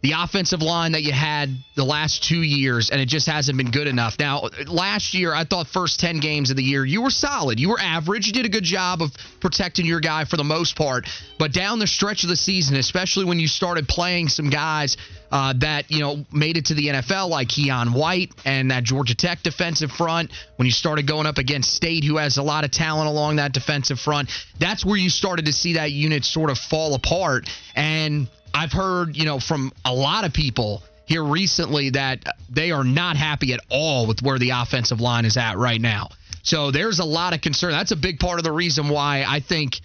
[0.00, 3.70] the offensive line that you had the last two years, and it just hasn't been
[3.70, 4.16] good enough.
[4.18, 7.58] Now, last year, I thought first 10 games of the year, you were solid.
[7.58, 8.26] You were average.
[8.28, 11.08] You did a good job of protecting your guy for the most part.
[11.38, 14.96] But down the stretch of the season, especially when you started playing some guys
[15.32, 19.16] uh, that, you know, made it to the NFL, like Keion White and that Georgia
[19.16, 22.70] Tech defensive front, when you started going up against State, who has a lot of
[22.70, 24.30] talent along that defensive front,
[24.60, 27.48] that's where you started to see that unit sort of fall apart.
[27.74, 32.84] And I've heard, you know, from a lot of people here recently that they are
[32.84, 36.08] not happy at all with where the offensive line is at right now.
[36.42, 37.72] So there's a lot of concern.
[37.72, 39.80] That's a big part of the reason why I think,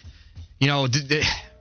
[0.59, 0.87] you know,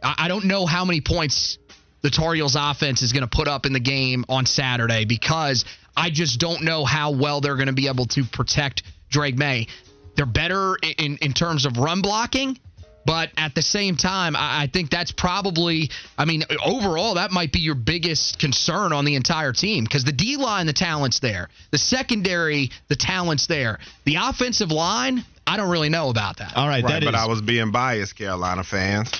[0.02, 1.58] I don't know how many points
[2.02, 5.64] the Tar Heels offense is going to put up in the game on Saturday because
[5.96, 9.68] I just don't know how well they're going to be able to protect Drake Maye.
[10.16, 12.58] They're better in, in terms of run blocking,
[13.04, 17.52] but at the same time, I, I think that's probably, I mean, overall, that might
[17.52, 21.48] be your biggest concern on the entire team because the D line, the talent's there.
[21.70, 23.78] The secondary, the talent's there.
[24.04, 26.52] The offensive line, I don't really know about that.
[26.56, 29.10] All right, Right, that but is- I was being biased, Carolina fans.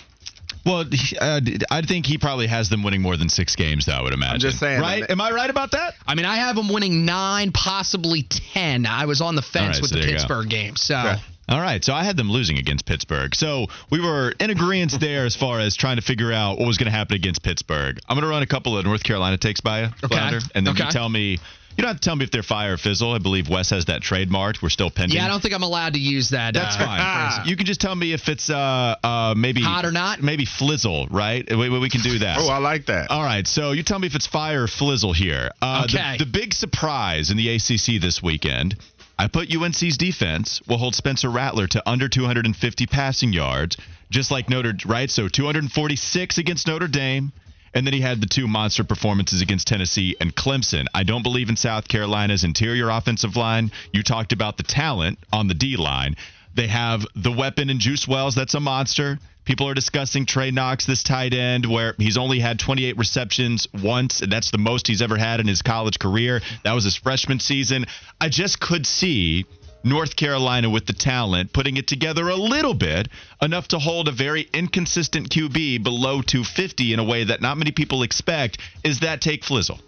[0.64, 0.84] Well,
[1.20, 1.40] uh,
[1.72, 4.34] I think he probably has them winning more than six games, though, I would imagine.
[4.34, 4.80] I'm just saying.
[4.80, 5.02] Right?
[5.10, 5.94] Am I right about that?
[6.06, 8.86] I mean, I have them winning nine, possibly ten.
[8.86, 10.18] I was on the fence right, with so the there you go.
[10.18, 10.76] Pittsburgh game.
[10.76, 11.16] So Okay.
[11.48, 13.34] All right, so I had them losing against Pittsburgh.
[13.34, 16.78] So we were in agreement there as far as trying to figure out what was
[16.78, 17.98] going to happen against Pittsburgh.
[18.08, 20.76] I'm going to run a couple of North Carolina takes by you, Flounder, and then
[20.76, 20.90] you Okay.
[20.92, 21.38] tell me.
[21.74, 23.12] You don't have to tell me if they're fire or fizzle.
[23.12, 24.60] I believe Wes has that trademarked.
[24.62, 25.16] We're still pending.
[25.16, 26.52] yeah, I don't think I'm allowed to use that.
[26.52, 27.48] That's uh, fine.
[27.48, 30.22] you can just tell me if it's uh uh maybe Hot or not?
[30.22, 31.48] Maybe flizzle, right?
[31.50, 32.36] We, we we can do that.
[32.40, 33.10] Oh, I like that.
[33.10, 35.50] All right, so you tell me if it's fire or flizzle here.
[35.62, 36.16] Uh, the- Okay.
[36.18, 38.76] The, big surprise in the ACC this weekend,
[39.22, 43.76] I put UNC's defense will hold Spencer Rattler to under 250 passing yards,
[44.10, 45.08] just like Notre right.
[45.08, 47.30] So 246 against Notre Dame.
[47.72, 50.86] And then he had the two monster performances against Tennessee and Clemson.
[50.92, 53.70] I don't believe in South Carolina's interior offensive line.
[53.92, 56.16] You talked about the talent on the D line.
[56.54, 58.34] They have the weapon in Juice Wells.
[58.34, 59.18] That's a monster.
[59.44, 64.20] People are discussing Trey Knox, this tight end, where he's only had 28 receptions once,
[64.20, 66.40] and that's the most he's ever had in his college career.
[66.62, 67.86] That was his freshman season.
[68.20, 69.44] I just could see
[69.82, 73.08] North Carolina with the talent putting it together a little bit,
[73.40, 77.72] enough to hold a very inconsistent QB below 250 in a way that not many
[77.72, 78.58] people expect.
[78.84, 79.80] Is that take Flizzle?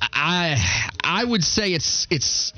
[0.00, 0.56] I
[1.02, 2.52] I would say it's it's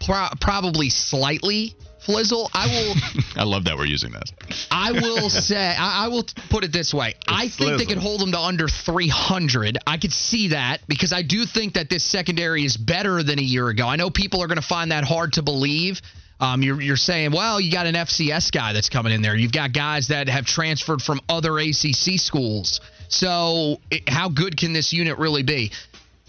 [0.00, 1.74] pro- probably slightly
[2.06, 2.48] flizzle.
[2.52, 2.94] I will
[3.36, 4.32] I love that we're using this.
[4.70, 7.14] I will say I, I will put it this way.
[7.26, 9.78] I think they could hold them to under 300.
[9.86, 13.42] I could see that because I do think that this secondary is better than a
[13.42, 13.86] year ago.
[13.86, 16.00] I know people are going to find that hard to believe.
[16.38, 19.34] Um, you're, you're saying, well, you got an FCS guy that's coming in there.
[19.34, 22.82] You've got guys that have transferred from other ACC schools.
[23.08, 25.72] So, it, how good can this unit really be?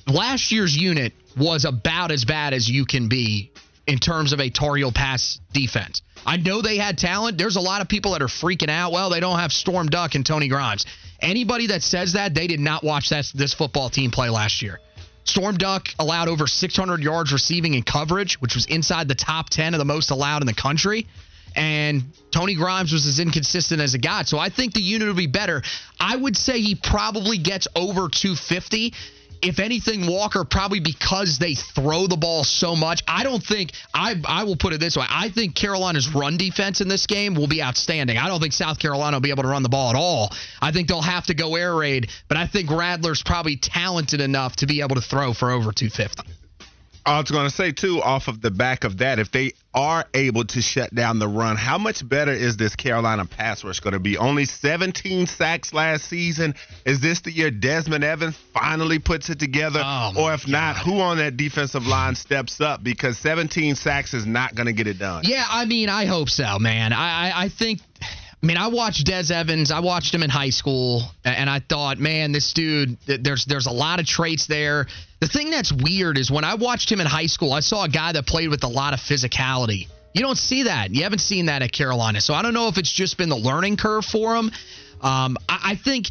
[0.08, 3.52] last year's unit was about as bad as you can be
[3.88, 6.02] in terms of a Tar Heel pass defense.
[6.26, 7.38] I know they had talent.
[7.38, 8.92] There's a lot of people that are freaking out.
[8.92, 10.86] Well, they don't have Storm Duck and Tony Grimes.
[11.22, 14.80] Anybody that says that, they did not watch that, this football team play last year.
[15.24, 19.74] Storm Duck allowed over 600 yards receiving and coverage, which was inside the top 10
[19.74, 21.08] of the most allowed in the country.
[21.56, 24.28] And Tony Grimes was as inconsistent as it got.
[24.28, 25.64] So I think the unit will be better.
[26.00, 28.94] I would say he probably gets over 250
[29.42, 33.02] if anything, Walker probably because they throw the ball so much.
[33.08, 35.06] I don't think I I will put it this way.
[35.08, 38.18] I think Carolina's run defense in this game will be outstanding.
[38.18, 40.32] I don't think South Carolina will be able to run the ball at all.
[40.62, 44.58] I think they'll have to go air raid, but I think Rattler's probably talented enough
[44.58, 46.24] to be able to throw for over 250.
[47.08, 50.06] I was going to say too, off of the back of that, if they are
[50.14, 53.94] able to shut down the run, how much better is this Carolina pass rush going
[53.94, 54.18] to be?
[54.18, 56.54] Only 17 sacks last season.
[56.86, 59.82] Is this the year Desmond Evans finally puts it together?
[59.82, 62.84] Oh, or if not, who on that defensive line steps up?
[62.84, 65.24] Because 17 sacks is not going to get it done.
[65.26, 66.92] Yeah, I mean, I hope so, man.
[66.92, 67.80] I, I, I think.
[68.42, 69.72] I mean, I watched Des Evans.
[69.72, 72.98] I watched him in high school, and I thought, man, this dude.
[73.06, 74.86] There's there's a lot of traits there.
[75.20, 77.90] The thing that's weird is when I watched him in high school, I saw a
[77.90, 79.88] guy that played with a lot of physicality.
[80.14, 80.92] You don't see that.
[80.92, 82.22] You haven't seen that at Carolina.
[82.22, 84.52] So I don't know if it's just been the learning curve for him.
[85.02, 86.08] Um, I, I think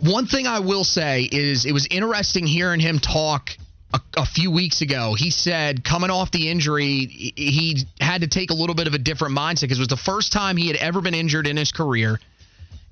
[0.00, 3.50] one thing I will say is it was interesting hearing him talk
[3.94, 5.14] a, a few weeks ago.
[5.16, 8.98] He said coming off the injury, he- had to take a little bit of a
[8.98, 11.72] different mindset because it was the first time he had ever been injured in his
[11.72, 12.18] career.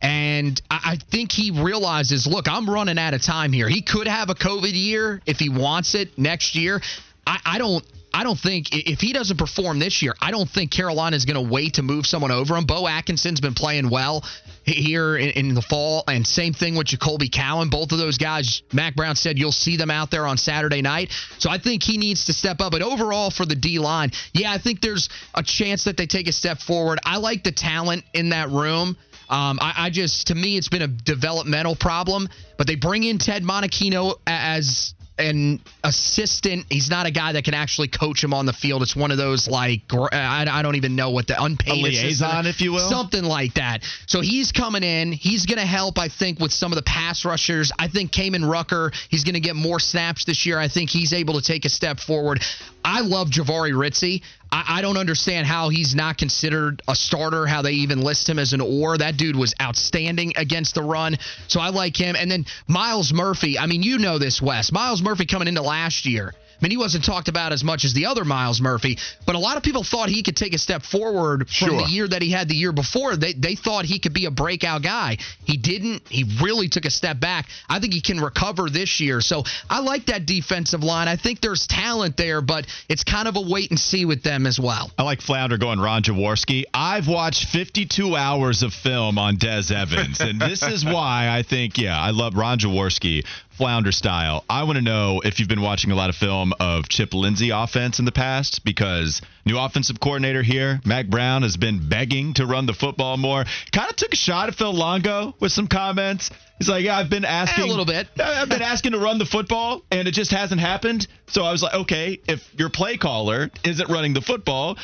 [0.02, 3.68] And I I think he realizes, look, I'm running out of time here.
[3.68, 6.80] He could have a COVID year if he wants it next year.
[7.26, 7.84] I, I don't.
[8.16, 11.36] I don't think if he doesn't perform this year, I don't think Carolina is going
[11.36, 12.64] to wait to move someone over him.
[12.64, 14.24] Beau Atkinson's been playing well
[14.64, 17.68] here in, in the fall, and same thing with Jacoby Cowan.
[17.68, 21.12] Both of those guys, Mack Brown said you'll see them out there on Saturday night.
[21.36, 22.72] So I think he needs to step up.
[22.72, 26.26] But overall, for the D line, yeah, I think there's a chance that they take
[26.26, 26.98] a step forward.
[27.04, 28.96] I like the talent in that room.
[29.28, 32.28] Um, I, I just, to me, it's been a developmental problem.
[32.56, 36.66] But they bring in Ted Monachino as an assistant.
[36.70, 38.82] He's not a guy that can actually coach him on the field.
[38.82, 42.46] It's one of those like I, don't even know what the unpaid A liaison, assistant-
[42.48, 42.90] if you will?
[42.90, 43.82] something like that.
[44.06, 45.12] So he's coming in.
[45.12, 47.72] He's going to help, I think, with some of the pass rushers.
[47.78, 48.92] I think Kaimon Rucker.
[49.08, 50.58] He's going to get more snaps this year.
[50.58, 52.42] I think he's able to take a step forward.
[52.84, 54.22] I love Jahvaree Ritzie.
[54.50, 58.38] I, I don't understand how he's not considered a starter, how they even list him
[58.38, 58.98] as an or.
[58.98, 61.18] That dude was outstanding against the run.
[61.48, 62.16] So I like him.
[62.16, 63.58] And then Myles Murphy.
[63.58, 64.72] I mean, you know this, Wes.
[64.72, 66.34] Myles Murphy coming into last year.
[66.56, 69.38] I mean, he wasn't talked about as much as the other Myles Murphy, but a
[69.38, 71.82] lot of people thought he could take a step forward from Sure.
[71.82, 73.16] the year that he had the year before.
[73.16, 75.18] They they thought he could be a breakout guy.
[75.44, 76.02] He didn't.
[76.08, 77.46] He really took a step back.
[77.68, 79.20] I think he can recover this year.
[79.20, 81.08] So I like that defensive line.
[81.08, 84.46] I think there's talent there, but it's kind of a wait and see with them
[84.46, 84.90] as well.
[84.98, 86.64] I like Flounder going Ron Jaworski.
[86.72, 91.78] I've watched 52 hours of film on Des Evans, and this is why I think,
[91.78, 93.24] yeah, I love Ron Jaworski,
[93.56, 94.44] Flounder style.
[94.50, 97.50] I want to know if you've been watching a lot of film of Chip Lindsey
[97.50, 102.46] offense in the past, because new offensive coordinator here, Mack Brown, has been begging to
[102.46, 103.44] run the football more.
[103.72, 106.30] Kind of took a shot at Phil Longo with some comments.
[106.58, 108.08] He's like, yeah, I've been eh, asking a little bit.
[108.20, 111.06] I've been asking to run the football, and it just hasn't happened.
[111.28, 114.76] So I was like, okay, if your play caller isn't running the football,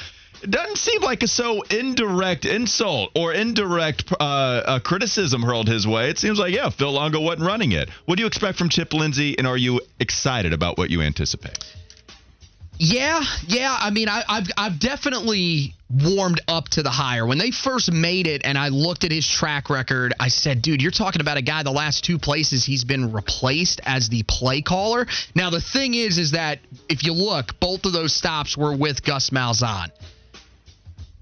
[0.51, 6.11] doesn't seem like a so indirect insult or indirect uh, uh, criticism hurled his way.
[6.11, 7.89] It seems like, yeah, Phil Longo wasn't running it.
[8.07, 11.59] What do you expect from Chip Lindsey, and are you excited about what you anticipate?
[12.79, 13.77] Yeah, yeah.
[13.79, 17.25] I mean, I, I've I've definitely warmed up to the hire.
[17.25, 20.83] When they first made it, and I looked at his track record, I said, "Dude,
[20.83, 21.63] you're talking about a guy.
[21.63, 26.19] The last two places he's been replaced as the play caller." Now, the thing is,
[26.19, 29.91] is that if you look, both of those stops were with Gus Malzahn.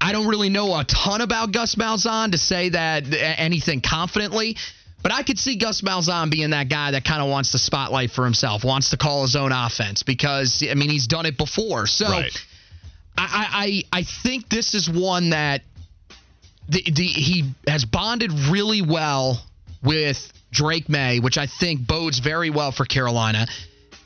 [0.01, 4.57] I don't really know a ton about Gus Malzahn to say that uh, anything confidently.
[5.03, 8.11] But I could see Gus Malzahn being that guy that kind of wants the spotlight
[8.11, 11.87] for himself, wants to call his own offense because I mean he's done it before.
[11.87, 12.37] So Right.
[13.17, 15.61] I, I I think this is one that
[16.69, 19.43] the, the he has bonded really well
[19.83, 23.47] with Drake Maye, which I think bodes very well for Carolina.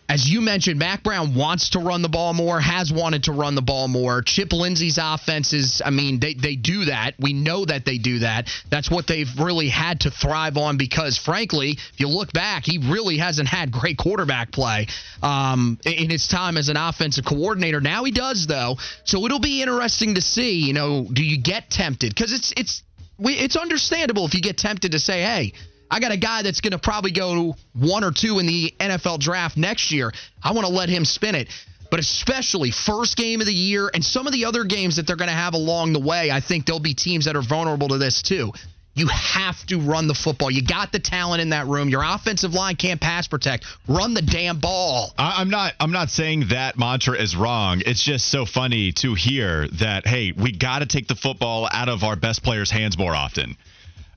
[0.08, 3.56] As you mentioned, Mack Brown wants to run the ball more, has wanted to run
[3.56, 4.22] the ball more.
[4.22, 7.16] Chip Lindsey's offenses, I mean, they, they do that.
[7.20, 8.48] We know that they do that.
[8.70, 12.78] That's what they've really had to thrive on because, frankly, if you look back, he
[12.78, 14.88] really hasn't had great quarterback play
[15.24, 17.82] um, in his time as an offensive coordinator.
[17.82, 18.78] Now he does, though.
[19.06, 22.14] So it'll be interesting to see, you know, do you get tempted?
[22.14, 22.84] Because it's, it's,
[23.18, 25.54] it's understandable if you get tempted to say, hey,
[25.90, 29.20] I got a guy that's going to probably go one or two in the NFL
[29.20, 30.12] draft next year.
[30.44, 31.48] I want to let him spin it.
[31.92, 35.16] But especially first game of the year and some of the other games that they're
[35.16, 37.98] going to have along the way, I think there'll be teams that are vulnerable to
[37.98, 38.52] this too.
[38.96, 40.50] You have to run the football.
[40.50, 41.90] You got the talent in that room.
[41.90, 43.66] Your offensive line can't pass protect.
[43.90, 45.14] Run the damn ball.
[45.18, 45.74] I, I'm not.
[45.82, 47.82] I'm not saying that mantra is wrong.
[47.86, 50.08] It's just so funny to hear that.
[50.08, 53.58] Hey, we got to take the football out of our best players' hands more often.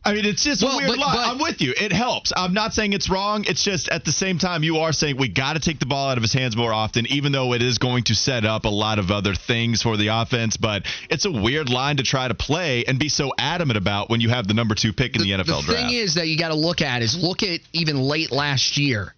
[0.04, 1.16] I mean, it's just Well, a weird but- line.
[1.16, 1.74] but- I'm with you.
[1.76, 2.32] It helps.
[2.34, 3.44] I'm not saying it's wrong.
[3.46, 6.08] It's just at the same time, you are saying we got to take the ball
[6.10, 8.68] out of his hands more often, even though it is going to set up a
[8.70, 10.56] lot of other things for the offense.
[10.56, 14.20] But it's a weird line to try to play and be so adamant about when
[14.20, 15.88] you have the number two pick in the, NFL the draft.
[15.88, 19.14] thing is that you got to look at is look at even late last year.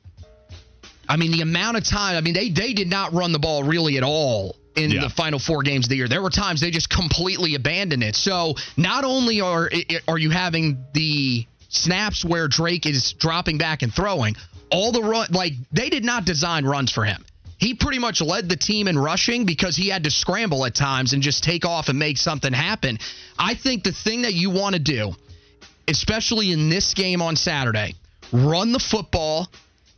[1.09, 2.17] I mean, the amount of time.
[2.17, 5.03] I mean, they they did not run the ball really at all in Yeah.
[5.03, 6.09] the final four games of the year.
[6.09, 8.17] There were times they just completely abandoned it.
[8.17, 9.71] So not only are
[10.09, 14.37] are you having the snaps where Drake is dropping back and throwing,
[14.71, 17.25] all the run like they did not design runs for him.
[17.59, 21.13] He pretty much led the team in rushing because he had to scramble at times
[21.13, 22.99] and just take off and make something happen.
[23.39, 25.15] I think the thing that you want to do
[25.89, 27.95] especially in this game on Saturday,
[28.33, 29.49] run the football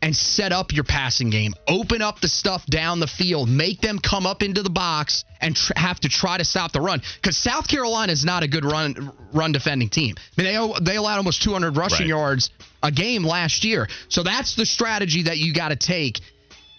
[0.02, 1.54] and set up your passing game.
[1.68, 3.48] Open up the stuff down the field.
[3.48, 6.80] Make them come up into the box and tr- have to try to stop the
[6.80, 7.00] run.
[7.20, 10.16] Because South Carolina is not a good run run defending team.
[10.36, 12.08] I mean, they they allowed almost 200 rushing Right.
[12.08, 12.50] yards
[12.82, 13.88] a game last year.
[14.08, 16.20] So that's the strategy that you got to take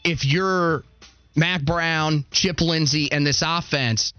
[0.04, 0.84] if you're
[1.36, 4.14] Mack Brown, Chip Lindsey, and this offense.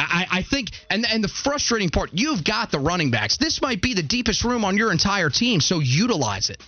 [0.00, 3.36] I, I think, and and the frustrating part, you've got the running backs.
[3.36, 6.62] This might be the deepest room on your entire team, so utilize it.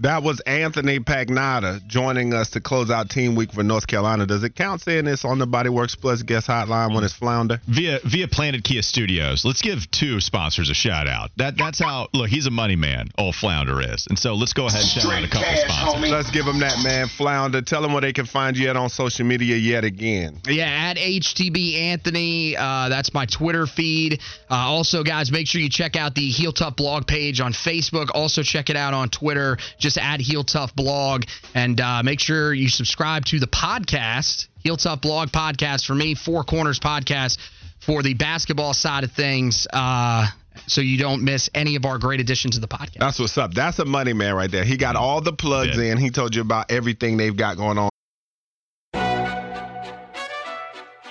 [0.00, 4.24] That was Anthony Pagnotta joining us to close out Team Week for North Carolina.
[4.24, 7.60] Does it count saying this on the Bodyworks Plus guest hotline when it's flounder?
[7.66, 9.44] via via Planet Kia Studios.
[9.44, 11.30] Let's give two sponsors a shout out.
[11.36, 12.30] That that's how look.
[12.30, 13.08] He's a money man.
[13.18, 16.10] Old Flounder is, and so let's go ahead and shout out a couple sponsors.
[16.10, 17.08] Let's give them that, man.
[17.08, 17.60] Flounder.
[17.60, 20.40] Tell them where they can find you at on social media yet again.
[20.46, 22.56] Yeah, at HTB Anthony.
[22.56, 24.20] Uh, that's my Twitter feed.
[24.50, 28.08] Uh, also, guys, make sure you check out the Heel Tough blog page on Facebook.
[28.14, 29.58] Also, check it out on Twitter.
[29.78, 31.24] Just add Heel Tough blog.
[31.54, 36.14] And uh, make sure you subscribe to the podcast, Heel Tough blog podcast for me,
[36.14, 37.38] Four Corners podcast
[37.80, 39.66] for the basketball side of things.
[39.72, 40.26] Uh,
[40.66, 42.98] so you don't miss any of our great additions to the podcast.
[42.98, 43.54] That's what's up.
[43.54, 44.64] That's a money man right there.
[44.64, 45.92] He got all the plugs Yeah.
[45.92, 45.98] in.
[45.98, 47.88] He told you about everything they've got going on.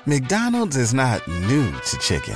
[0.05, 2.35] McDonald's is not new to chicken.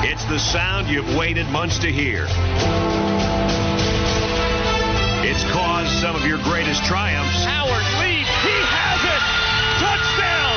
[0.00, 2.26] It's the sound you've waited months to hear.
[5.26, 8.30] It's caused some of your greatest triumphs Howard leads.
[8.46, 9.22] He has it.
[9.82, 10.54] Touchdown,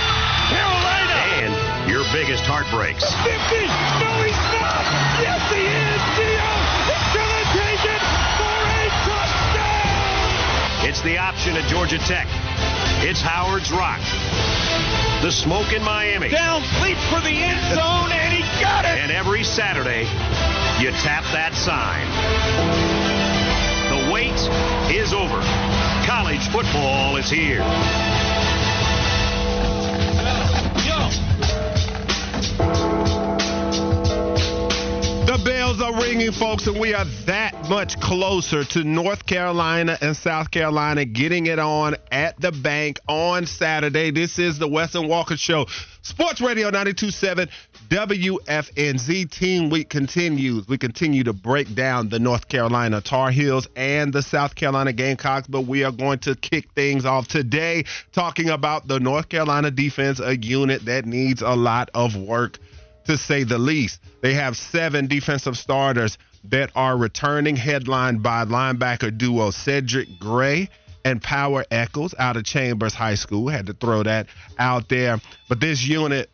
[0.54, 1.18] Carolina.
[1.42, 3.02] and your biggest heartbreaks.
[3.26, 3.66] 50.
[3.98, 4.86] No, he's not.
[5.26, 6.02] Yes, he is.
[6.22, 6.50] Dio
[6.94, 8.04] is going to take it
[8.38, 10.86] for a touchdown.
[10.88, 12.28] It's the option at Georgia Tech.
[13.02, 14.02] It's Howard's Rock.
[15.22, 16.30] The smoke in Miami.
[16.30, 18.31] Down, leaps for the end zone, and
[18.62, 18.98] got it.
[19.02, 20.02] And every Saturday,
[20.82, 22.06] you tap that sign.
[23.90, 24.38] The wait
[24.96, 25.42] is over.
[26.06, 27.62] College football is here.
[35.26, 40.16] The bells are ringing, folks, and we are that much closer to North Carolina and
[40.16, 44.12] South Carolina getting it on at the bank on Saturday.
[44.12, 45.68] This is the Wes and Walker Show.
[46.02, 47.48] Sports Radio 927
[47.92, 50.66] WFNZ Team Week continues.
[50.66, 55.48] We continue to break down the North Carolina Tar Heels and the South Carolina Gamecocks,
[55.50, 57.84] but we are going to kick things off today
[58.14, 62.60] talking about the North Carolina defense, a unit that needs a lot of work
[63.08, 64.00] to say the least.
[64.22, 70.70] They have seven defensive starters that are returning, headlined by linebacker duo Cedric Gray
[71.04, 73.50] and Power Echols out of Chambers High School.
[73.50, 74.28] Had to throw that
[74.58, 75.20] out there.
[75.50, 76.30] But this unit,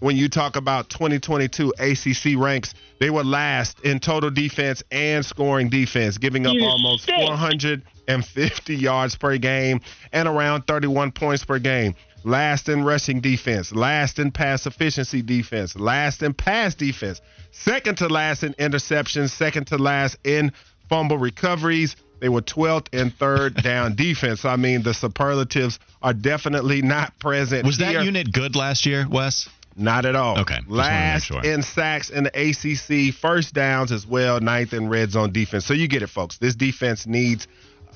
[0.00, 5.68] when you talk about 2022 ACC ranks, they were last in total defense and scoring
[5.68, 9.80] defense, giving up almost 450 yards per game
[10.12, 15.76] and around 31 points per game last in rushing defense, last in pass efficiency defense,
[15.76, 17.20] last in pass defense,
[17.52, 20.52] second to last in interceptions, second to last in
[20.88, 21.96] fumble recoveries.
[22.20, 24.44] They were 12th and third down defense.
[24.44, 27.66] I mean, the superlatives are definitely not present.
[27.66, 29.48] Was that unit good last year, Wes?
[29.76, 30.38] Not at all.
[30.40, 31.44] Okay, just wanna make Last sure.
[31.44, 35.66] in sacks in the ACC, first downs as well, ninth in red zone defense.
[35.66, 36.38] So you get it, folks.
[36.38, 37.48] This defense needs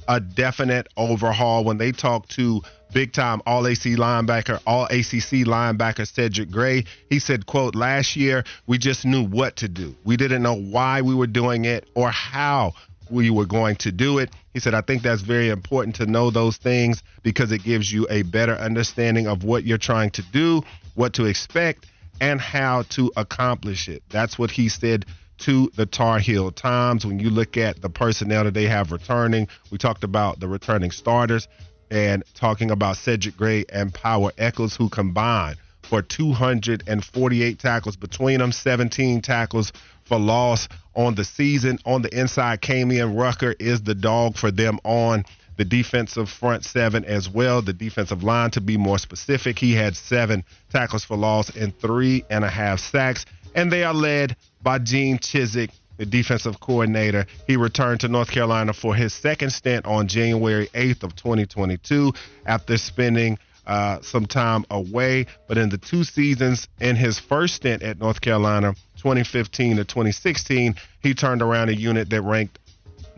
[0.08, 1.64] a definite overhaul.
[1.64, 2.62] When they talk to
[2.92, 8.44] big time All AC linebacker, All ACC linebacker Cedric Gray, he said, "quote Last year
[8.66, 9.94] we just knew what to do.
[10.04, 12.74] We didn't know why we were doing it or how."
[13.10, 14.28] We were going to do it.
[14.52, 18.06] He said, I think that's very important to know those things because it gives you
[18.10, 20.62] a better understanding of what you're trying to do,
[20.98, 21.86] what to expect,
[22.20, 24.02] and how to accomplish it.
[24.10, 25.06] That's what he said
[25.38, 27.06] to the Tar Heel Times.
[27.06, 30.90] When you look at the personnel that they have returning, we talked about the returning
[30.90, 31.46] starters
[31.88, 38.50] and talking about Cedric Gray and Power Echols, who combined for 248 tackles between them,
[38.50, 39.72] 17 tackles
[40.04, 41.78] for loss on the season.
[41.86, 45.24] On the inside, Kaimon Rucker is the dog for them on
[45.58, 47.60] the defensive front seven as well.
[47.60, 52.24] The defensive line, to be more specific, he had seven tackles for loss and three
[52.30, 53.26] and a half sacks.
[53.54, 57.26] And they are led by Gene Chizik, the defensive coordinator.
[57.48, 62.12] He returned to North Carolina for his second stint on January 8th of 2022
[62.46, 63.36] after spending
[63.66, 65.26] uh, some time away.
[65.48, 70.76] But in the two seasons in his first stint at North Carolina, 2015 to 2016,
[71.02, 72.60] he turned around a unit that ranked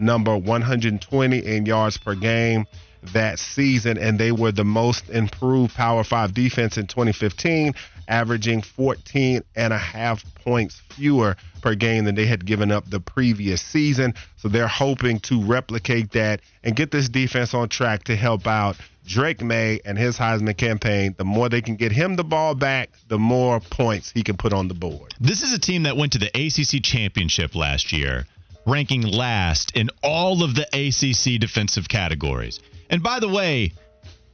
[0.01, 2.67] number 120 in yards per game
[3.13, 7.75] that season, and they were the most improved Power Five defense in 2015,
[8.09, 13.01] averaging 14 and a half points fewer per game than they had given up the
[13.01, 14.15] previous season.
[14.37, 18.77] So they're hoping to replicate that and get this defense on track to help out
[19.07, 21.15] Drake Maye and his Heisman campaign.
[21.17, 24.53] The more they can get him the ball back, the more points he can put
[24.53, 25.15] on the board.
[25.21, 28.27] This is a team that went to the ACC championship last year,
[28.67, 32.61] ranking last in all of the ACC defensive categories.
[32.89, 33.73] And by the way,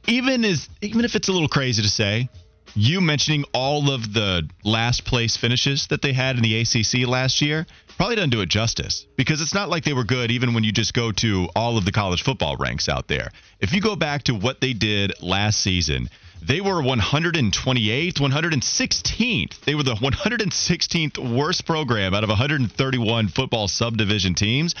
[0.07, 2.29] even as even if it's a little crazy to say,
[2.75, 7.41] you mentioning all of the last place finishes that they had in the ACC last
[7.41, 7.65] year
[7.97, 10.71] probably doesn't do it justice because it's not like they were good even when you
[10.71, 13.31] just go to all of the college football ranks out there.
[13.59, 16.09] If you go back to what they did last season,
[16.41, 19.59] they were 128th, 116th.
[19.61, 24.75] They were the 116th worst program out of 131 football subdivision teams,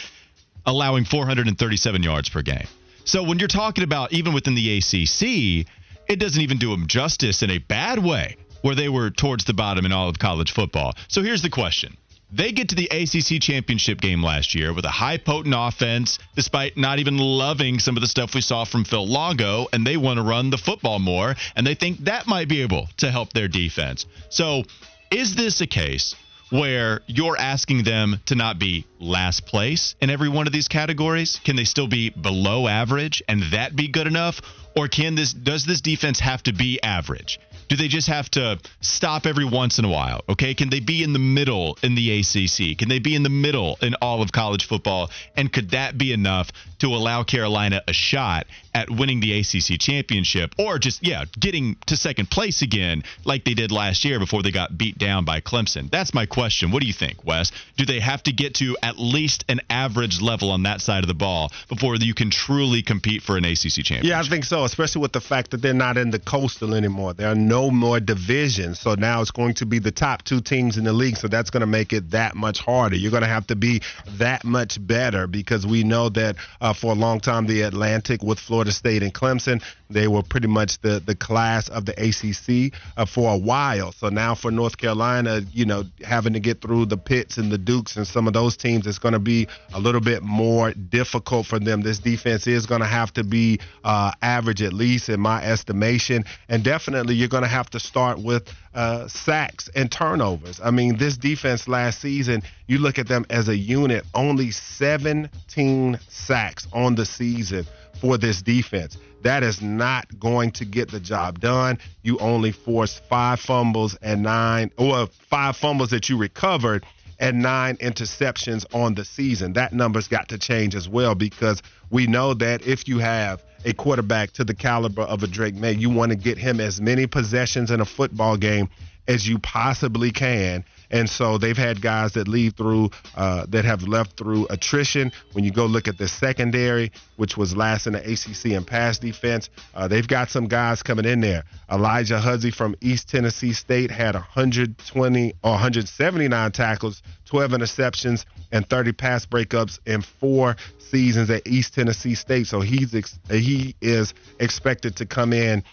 [0.65, 2.67] allowing 437 yards per game.
[3.05, 5.67] So when you're talking about even within the ACC,
[6.07, 9.53] it doesn't even do them justice in a bad way where they were towards the
[9.53, 10.93] bottom in all of college football.
[11.07, 11.97] So here's the question.
[12.29, 16.75] They get to the ACC championship game last year with a high potent offense, despite
[16.75, 20.17] not even loving some of the stuff we saw from Phil Longo, and they want
[20.17, 23.47] to run the football more, and they think that might be able to help their
[23.47, 24.05] defense.
[24.29, 24.63] So,
[25.09, 26.15] is this a case
[26.49, 31.39] where you're asking them to not be last place in every one of these categories?
[31.45, 34.41] Can they still be below average and that be good enough?
[34.75, 37.39] Or can this does this defense have to be average?
[37.67, 40.23] Do they just have to stop every once in a while?
[40.29, 42.77] Okay, can they be in the middle in the ACC?
[42.77, 45.09] Can they be in the middle in all of college football?
[45.35, 50.53] And could that be enough to allow Carolina a shot at winning the ACC championship
[50.59, 54.51] or just yeah, getting to second place again like they did last year before they
[54.51, 55.89] got beat down by Clemson?
[55.89, 56.71] That's my question.
[56.71, 57.51] What do you think, Wes?
[57.77, 61.07] Do they have to get to at least an average level on that side of
[61.07, 64.05] the ball before you can truly compete for an ACC championship?
[64.05, 67.13] Yeah, I think so, especially with the fact that they're not in the coastal anymore.
[67.13, 68.79] There are no more divisions.
[68.79, 71.17] So now it's going to be the top two teams in the league.
[71.17, 72.95] So that's going to make it that much harder.
[72.95, 73.81] You're going to have to be
[74.17, 78.39] that much better because we know that uh, for a long time, the Atlantic with
[78.39, 83.05] Florida State and Clemson, they were pretty much the, the class of the ACC uh,
[83.05, 83.91] for a while.
[83.91, 87.57] So now for North Carolina, you know, having to get through the Pitts and the
[87.57, 91.45] Dukes and some of those teams, it's going to be a little bit more difficult
[91.45, 91.81] for them.
[91.81, 96.25] This defense is going to have to be uh, average, at least in my estimation.
[96.49, 100.61] And definitely, you're going to have to start with uh, sacks and turnovers.
[100.63, 105.99] I mean, this defense last season, you look at them as a unit, only 17
[106.07, 107.65] sacks on the season
[107.99, 108.95] for this defense.
[109.23, 111.79] That is not going to get the job done.
[112.03, 116.85] You only forced five fumbles and nine, or five fumbles that you recovered
[117.19, 119.53] and nine interceptions on the season.
[119.53, 123.73] That number's got to change as well because we know that if you have a
[123.73, 127.05] quarterback to the caliber of a Drake Maye, you want to get him as many
[127.05, 128.69] possessions in a football game
[129.09, 130.63] as you possibly can.
[130.89, 135.11] And so they've had guys that leave through, uh, that have left through attrition.
[135.33, 138.99] When you go look at the secondary, which was last in the ACC in pass
[138.99, 141.43] defense, uh, they've got some guys coming in there.
[141.69, 148.93] Alijah Huzzie from East Tennessee State had 120 or 179 tackles, 12 interceptions, and 30
[148.93, 152.47] pass breakups in four seasons at East Tennessee State.
[152.47, 155.63] So he's ex- he is expected to come in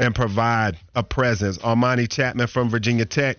[0.00, 1.58] and provide a presence.
[1.58, 3.38] Armani Chapman from Virginia Tech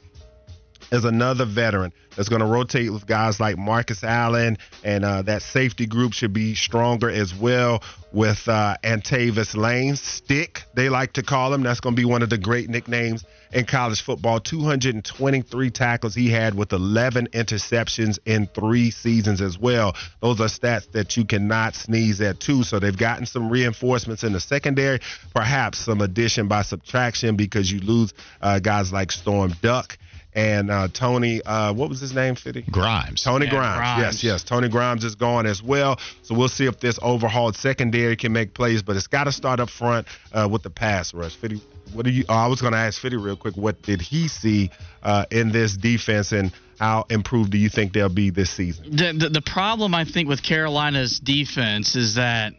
[0.91, 5.41] is another veteran that's going to rotate with guys like Marcus Allen, and uh, that
[5.41, 7.83] safety group should be stronger as well
[8.13, 9.95] with uh, Antavious Lane.
[9.97, 11.63] Stick, they like to call him.
[11.63, 14.39] That's going to be one of the great nicknames in college football.
[14.39, 19.95] 223 tackles he had with 11 interceptions in three seasons as well.
[20.21, 22.63] Those are stats that you cannot sneeze at, too.
[22.63, 24.99] So they've gotten some reinforcements in the secondary,
[25.33, 29.97] perhaps some addition by subtraction because you lose uh, guys like Storm Duck
[30.35, 32.63] and uh, Tony, uh, what was his name, Fitty?
[32.69, 33.23] Grimes.
[33.23, 33.77] Tony Yeah, Grimes.
[33.77, 34.01] Grimes.
[34.01, 34.43] Yes, yes.
[34.43, 35.97] Tony Grimes is gone as well.
[36.23, 39.59] So we'll see if this overhauled secondary can make plays, but it's got to start
[39.61, 41.35] up front uh, with the pass rush.
[41.35, 41.61] Fitty,
[41.93, 42.25] what do you?
[42.27, 43.55] Oh, I was going to ask Fitty real quick.
[43.55, 44.71] What did he see
[45.01, 48.91] uh, in this defense, and how improved do you think they'll be this season?
[48.91, 52.53] The, the the problem I think with Carolina's defense is that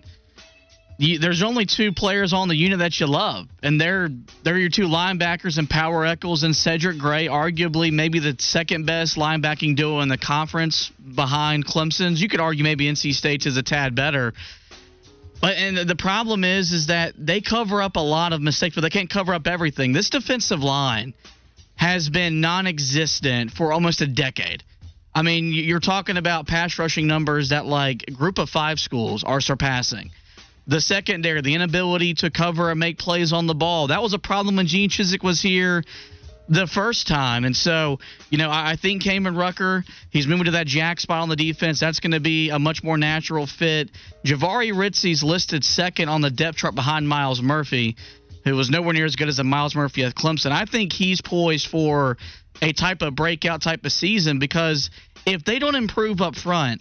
[0.99, 4.09] you, there's only two players on the unit that you love, and they're
[4.43, 9.17] they're your two linebackers and Power Echols and Cedric Gray, arguably maybe the second best
[9.17, 12.21] linebacking duo in the conference behind Clemson's.
[12.21, 14.33] You could argue maybe NC State's is a tad better.
[15.41, 18.81] But and the problem is is that they cover up a lot of mistakes, but
[18.81, 19.93] they can't cover up everything.
[19.93, 21.13] This defensive line
[21.75, 24.63] has been non-existent for almost a decade.
[25.15, 29.43] I mean, you're talking about pass rushing numbers that like group of five schools are
[29.43, 30.11] surpassing.
[30.67, 34.19] The secondary, the inability to cover and make plays on the ball, that was a
[34.19, 35.85] problem when Gene Chizik was here
[36.49, 37.45] the first time.
[37.45, 37.99] And so,
[38.31, 41.37] you know, I, I think Kaimon Rucker, he's moving to that jack spot on the
[41.37, 41.81] defense.
[41.81, 43.91] That's going to be a much more natural fit.
[44.25, 47.97] Jahvaree Ritzie's listed second on the depth chart behind Myles Murphy,
[48.45, 50.53] who was nowhere near as good as a Myles Murphy at Clemson.
[50.53, 52.17] I think he's poised for
[52.63, 54.91] a type of breakout type of season because
[55.27, 56.81] if they don't improve up front,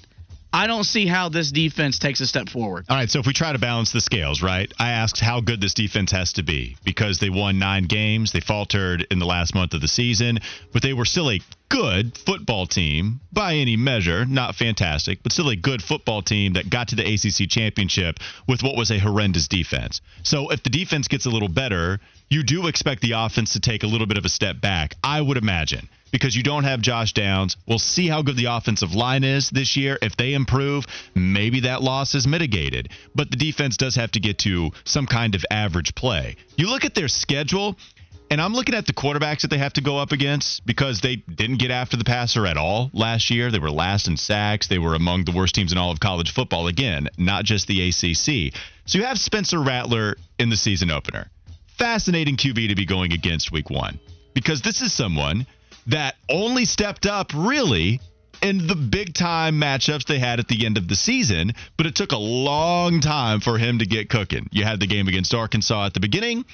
[0.55, 2.85] I don't see how this defense takes a step forward.
[2.87, 4.71] All right, so if we try to balance the scales, right?
[4.79, 8.31] I asked how good this defense has to be because they won nine games.
[8.31, 10.39] They faltered in the last month of the season,
[10.71, 14.25] but they were still a good football team by any measure.
[14.25, 18.63] Not fantastic, but still a good football team that got to the ACC championship with
[18.63, 19.99] what was a horrendous defense.
[20.23, 21.99] So if the defense gets a little better,
[22.29, 25.19] you do expect the offense to take a little bit of a step back, I
[25.19, 27.57] would imagine because you don't have Josh Downs.
[27.67, 29.97] We'll see how good the offensive line is this year.
[30.01, 32.89] If they improve, maybe that loss is mitigated.
[33.13, 36.37] But the defense does have to get to some kind of average play.
[36.57, 37.75] You look at their schedule,
[38.31, 41.17] and I'm looking at the quarterbacks that they have to go up against because they
[41.17, 43.51] didn't get after the passer at all last year.
[43.51, 44.67] They were last in sacks.
[44.67, 46.67] They were among the worst teams in all of college football.
[46.67, 48.53] Again, not just the ACC.
[48.85, 51.29] So you have Spencer Rattler in the season opener.
[51.77, 53.99] Fascinating QB to be going against week one
[54.33, 55.45] because this is someone
[55.87, 57.99] that only stepped up really
[58.41, 61.95] in the big time matchups they had at the end of the season, but it
[61.95, 64.47] took a long time for him to get cooking.
[64.51, 66.45] You had the game against Arkansas at the beginning,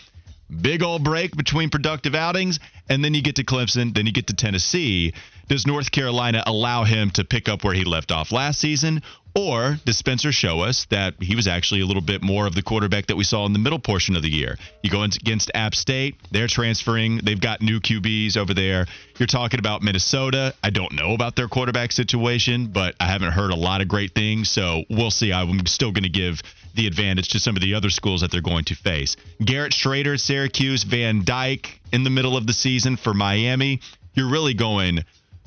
[0.61, 2.59] big old break between productive outings,
[2.89, 5.13] and then you get to Clemson, then you get to Tennessee.
[5.51, 9.01] Does North Carolina allow him to pick up where he left off last season,
[9.35, 12.61] or does Spencer show us that he was actually a little bit more of the
[12.61, 14.57] quarterback that we saw in the middle portion of the year?
[14.81, 18.85] You go against App State, they're transferring, they've got new QBs over there.
[19.19, 20.53] You're talking about Minnesota.
[20.63, 24.15] I don't know about their quarterback situation, but I haven't heard a lot of great
[24.15, 25.33] things, so we'll see.
[25.33, 26.41] I'm still going to give
[26.75, 29.17] the advantage to some of the other schools that they're going to face.
[29.43, 33.81] Garrett Shrader, Syracuse, Van Dyke in the middle of the season for Miami.
[34.13, 35.03] You're really going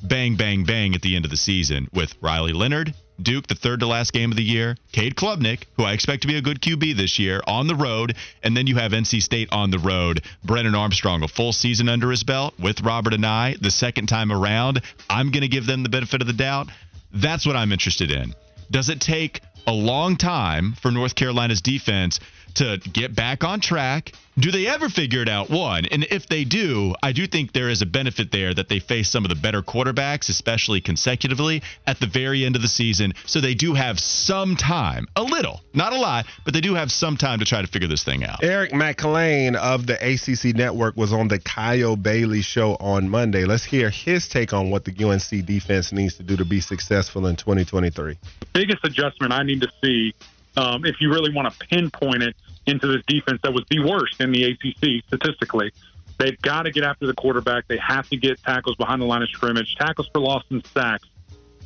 [0.07, 3.79] bang, bang, bang at the end of the season with Riley Leonard, Duke, the third
[3.79, 4.75] to last game of the year.
[4.91, 8.15] Cade Klubnik, who I expect to be a good QB this year, on the road.
[8.43, 10.21] And then you have NC State on the road.
[10.43, 14.81] Brennan Armstrong, a full season under his belt with Robert Anae the second time around.
[15.09, 16.67] I'm going to give them the benefit of the doubt.
[17.13, 18.33] That's what I'm interested in.
[18.69, 22.19] Does it take a long time for North Carolina's defense
[22.55, 24.13] to get back on track?
[24.37, 25.49] Do they ever figure it out?
[25.49, 28.79] One, and if they do, I do think there is a benefit there that they
[28.79, 33.13] face some of the better quarterbacks, especially consecutively at the very end of the season.
[33.25, 36.91] So they do have some time, a little, not a lot, but they do have
[36.91, 38.43] some time to try to figure this thing out.
[38.43, 43.45] Eric Mac Lain of the ACC Network was on the Kyle Bailey show on Monday.
[43.45, 47.25] Let's hear his take on what the UNC defense needs to do to be successful
[47.27, 48.17] in 2023.
[48.51, 50.13] Biggest adjustment I need to see,
[50.57, 52.35] um, if you really want to pinpoint it,
[52.67, 55.71] into this defense that was the worst in the ACC statistically.
[56.17, 57.67] They've got to get after the quarterback.
[57.67, 59.75] They have to get tackles behind the line of scrimmage.
[59.75, 61.05] Tackles for loss and sacks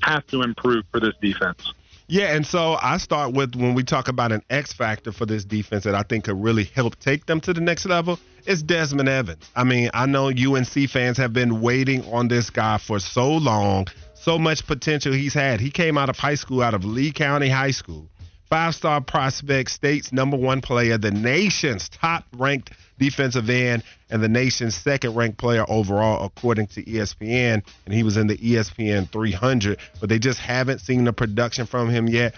[0.02, 1.74] have to improve for this defense.
[2.08, 5.46] Yeah, and so I start with when we talk about an X factor for this
[5.46, 8.20] defense that I think could really help take them to the next level.
[8.48, 9.48] It's Desmond Evans.
[9.56, 13.88] I mean, I know UNC fans have been waiting on this guy for so long,
[14.16, 15.60] so much potential he's had.
[15.60, 18.10] He came out of high school, out of Lee County High School
[18.50, 24.28] five star prospect, state's number one player, the nation's top ranked defensive end, and the
[24.28, 27.64] nation's second ranked player overall, according to ESPN.
[27.86, 31.90] And he was in the ESPN 300, but they just haven't seen the production from
[31.90, 32.36] him yet.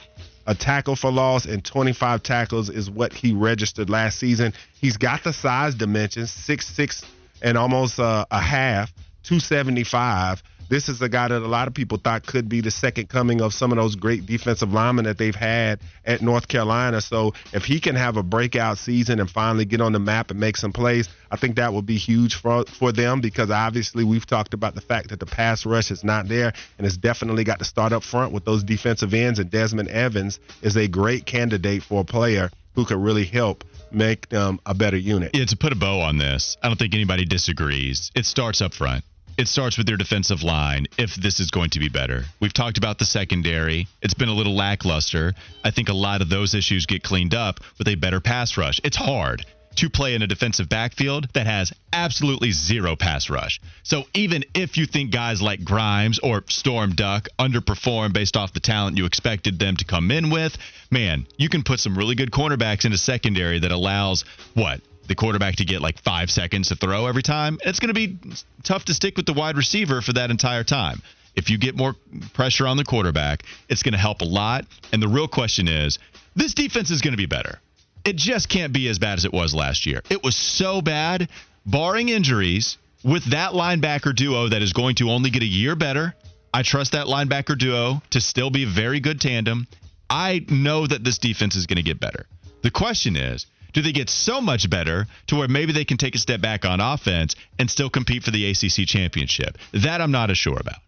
[0.47, 4.53] A tackle for loss and 25 tackles is what he registered last season.
[4.79, 7.03] He's got the size dimensions, six six
[7.41, 8.91] and almost uh, a half,
[9.23, 13.09] 275 this is a guy that a lot of people thought could be the second
[13.09, 17.01] coming of some of those great defensive linemen that they've had at North Carolina.
[17.01, 20.39] So if he can have a breakout season and finally get on the map and
[20.39, 24.25] make some plays, I think that will be huge for for them because obviously we've
[24.25, 27.59] talked about the fact that the pass rush is not there and it's definitely got
[27.59, 31.83] to start up front with those defensive ends and Desmond Evans is a great candidate
[31.83, 35.31] for a player who could really help make them a better unit.
[35.33, 38.09] Yeah, to put a bow on this, I don't think anybody disagrees.
[38.15, 39.03] It starts up front
[39.41, 42.25] it starts with their defensive line if this is going to be better.
[42.39, 43.87] We've talked about the secondary.
[44.03, 45.33] It's been a little lackluster.
[45.63, 48.79] I think a lot of those issues get cleaned up with a better pass rush.
[48.83, 49.43] It's hard
[49.77, 53.59] to play in a defensive backfield that has absolutely zero pass rush.
[53.81, 58.59] So even if you think guys like Grimes or Storm Duck underperform based off the
[58.59, 60.55] talent you expected them to come in with,
[60.91, 64.23] man, you can put some really good cornerbacks in a secondary that allows
[64.53, 64.81] what?
[65.11, 68.17] The quarterback to get like five seconds to throw every time, it's going to be
[68.63, 71.01] tough to stick with the wide receiver for that entire time.
[71.35, 71.95] If you get more
[72.33, 74.65] pressure on the quarterback, it's going to help a lot.
[74.93, 75.99] And the real question is
[76.33, 77.59] this defense is going to be better.
[78.05, 80.01] It just can't be as bad as it was last year.
[80.09, 81.27] It was so bad,
[81.65, 86.15] barring injuries, with that linebacker duo that is going to only get a year better.
[86.53, 89.67] I trust that linebacker duo to still be a very good tandem.
[90.09, 92.27] I know that this defense is going to get better.
[92.61, 96.15] The question is, do they get so much better to where maybe they can take
[96.15, 99.57] a step back on offense and still compete for the ACC championship?
[99.73, 100.79] That I'm not as sure about.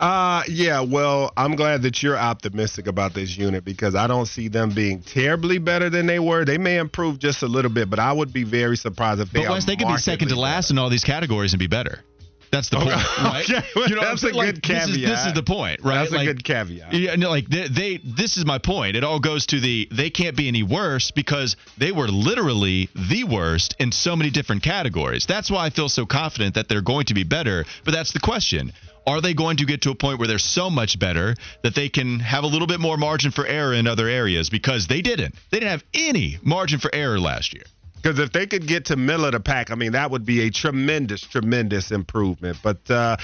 [0.00, 4.46] Uh, yeah, well, I'm glad that you're optimistic about this unit because I don't see
[4.46, 6.44] them being terribly better than they were.
[6.44, 9.40] They may improve just a little bit, but I would be very surprised if they
[9.40, 10.74] But Wes, they could be second to last better.
[10.74, 12.04] in all these categories and be better.
[12.50, 12.88] That's the point,
[13.22, 13.44] right?
[13.50, 14.34] okay, You know that's a saying?
[14.34, 15.98] Like, good this is- This is, the point, right?
[16.08, 16.92] That's a good caveat.
[16.92, 18.96] Yeah, no, like they, they, this is my point.
[18.96, 23.24] It all goes to the they can't be any worse because they were literally the
[23.24, 25.26] worst in so many different categories.
[25.26, 27.64] That's why I feel so confident that they're going to be better.
[27.84, 28.72] But that's the question:
[29.06, 31.88] Are they going to get to a point where they're so much better that they
[31.88, 34.50] can have a little bit more margin for error in other areas?
[34.50, 35.34] Because they didn't.
[35.50, 37.64] They didn't have any margin for error last year.
[38.00, 40.42] Because if they could get to middle of the pack, I mean, that would be
[40.42, 42.56] a tremendous, tremendous improvement.
[42.62, 43.16] But uh,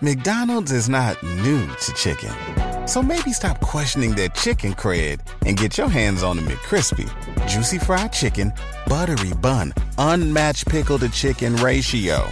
[0.00, 2.32] McDonald's is not new to chicken.
[2.86, 7.08] So maybe stop questioning their chicken cred and get your hands on the McCrispy.
[7.46, 8.52] Juicy fried chicken,
[8.86, 12.28] buttery bun, unmatched pickle to chicken ratio.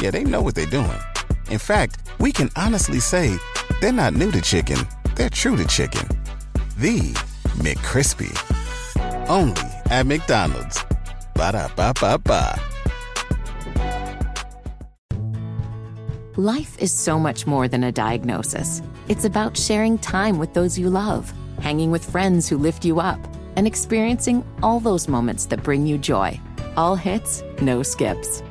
[0.00, 0.98] Yeah, they know what they're doing.
[1.50, 3.36] In fact, we can honestly say
[3.80, 4.78] they're not new to chicken,
[5.16, 6.08] they're true to chicken.
[6.78, 7.14] The
[7.58, 8.32] McCrispy.
[9.28, 10.82] Only at McDonald's.
[11.34, 12.60] Ba da ba ba ba.
[16.36, 18.80] Life is so much more than a diagnosis.
[19.08, 21.30] It's about sharing time with those you love,
[21.60, 23.20] hanging with friends who lift you up,
[23.56, 26.40] and experiencing all those moments that bring you joy.
[26.76, 28.42] All hits, no skips.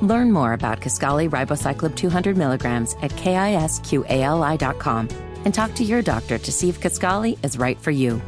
[0.00, 3.88] Learn more about Kisqali Ribociclib 200 milligrams at kisqali.com
[5.44, 8.22] and talk to your doctor to see if Kisqali is right for you.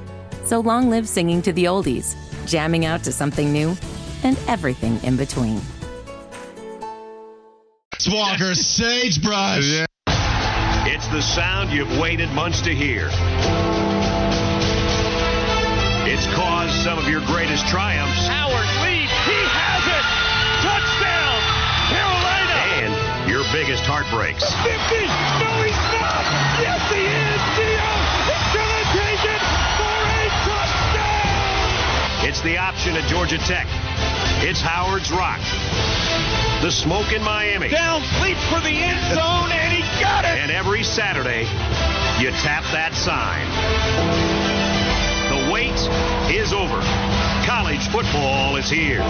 [0.47, 2.15] So long live singing to the oldies,
[2.47, 3.77] jamming out to something new,
[4.23, 5.61] and everything in between.
[8.09, 9.65] Walker sagebrush.
[9.65, 9.87] Yeah.
[10.87, 13.11] It's the sound you've waited months to hear.
[16.07, 19.11] It's caused some of your greatest triumphs Howard leads.
[19.27, 20.07] He has it.
[20.63, 21.43] Touchdown.
[21.91, 22.55] Carolina.
[22.87, 22.95] and
[23.29, 24.47] your biggest heartbreaks.
[24.63, 24.71] 50.
[25.43, 26.23] No, he's not.
[26.63, 26.81] Yes,
[32.37, 32.37] touchdown.
[32.37, 33.67] It's the option at Georgia Tech.
[34.43, 35.41] It's Howard's Rock.
[36.63, 37.69] The smoke in Miami.
[37.69, 40.39] Down, leaps for the end zone, and he got it.
[40.39, 41.43] And every Saturday,
[42.23, 43.47] you tap that sign.
[45.31, 45.77] The wait
[46.35, 46.81] is over.
[47.47, 49.03] College football is here.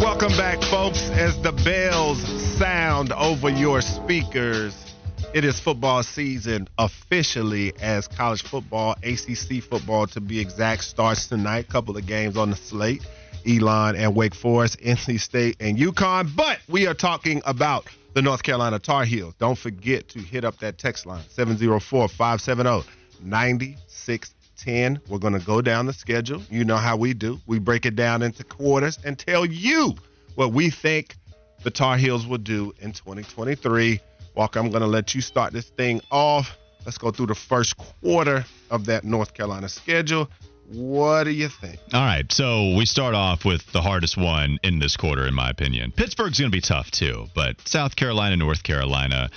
[0.00, 2.20] welcome back, folks, as the bells
[2.58, 4.87] sound over your speakers.
[5.34, 11.68] It is football season officially as college football, ACC football to be exact, starts tonight.
[11.68, 13.06] Couple of games on the slate.
[13.46, 16.34] Elon and Wake Forest, NC State and UConn.
[16.34, 19.34] But we are talking about the North Carolina Tar Heels.
[19.38, 22.88] Don't forget to hit up that text line 704 570
[23.22, 25.00] 9610.
[25.10, 26.42] We're going to go down the schedule.
[26.50, 27.38] You know how we do.
[27.46, 29.94] We break it down into quarters and tell you
[30.36, 31.16] what we think
[31.64, 34.00] the Tar Heels will do in 2023.
[34.38, 36.56] Walker, I'm going to let you start this thing off.
[36.86, 40.30] Let's go through the first quarter of that North Carolina schedule.
[40.70, 41.80] What do you think?
[41.92, 45.50] All right, so we start off with the hardest one in this quarter, in my
[45.50, 45.90] opinion.
[45.90, 49.28] Pittsburgh's going to be tough too, but South Carolina, North Carolina,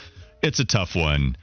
[0.44, 1.36] it's a tough one.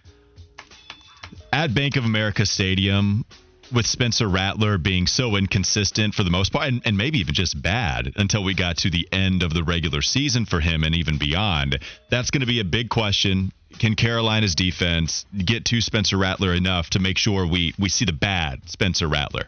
[1.52, 3.24] At Bank of America Stadium,
[3.72, 7.60] with Spencer Rattler being so inconsistent for the most part, and, and maybe even just
[7.60, 11.18] bad until we got to the end of the regular season for him and even
[11.18, 11.78] beyond,
[12.10, 13.52] that's going to be a big question.
[13.78, 18.12] Can Carolina's defense get to Spencer Rattler enough to make sure we, we see the
[18.12, 19.44] bad Spencer Rattler?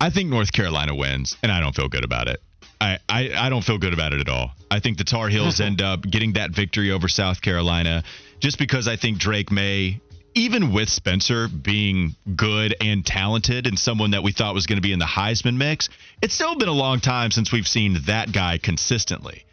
[0.00, 2.40] I think North Carolina wins, and I don't feel good about it.
[2.80, 4.50] I, I, I don't feel good about it at all.
[4.68, 8.02] I think the Tar Heels end up getting that victory over South Carolina
[8.40, 10.00] just because I think Drake Maye,
[10.34, 14.82] even with Spencer being good and talented and someone that we thought was going to
[14.82, 15.88] be in the Heisman mix,
[16.20, 19.44] it's still been a long time since we've seen that guy consistently.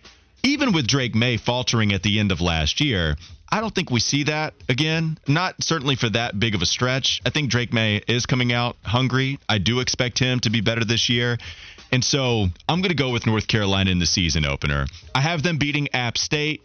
[0.44, 3.16] Even with Drake Maye faltering at the end of last year,
[3.52, 5.18] I don't think we see that again.
[5.28, 7.22] Not certainly for that big of a stretch.
[7.26, 9.40] I think Drake Maye is coming out hungry.
[9.50, 11.38] I do expect him to be better this year.
[11.92, 14.86] And so I'm going to go with North Carolina in the season opener.
[15.16, 16.62] I have them beating App State.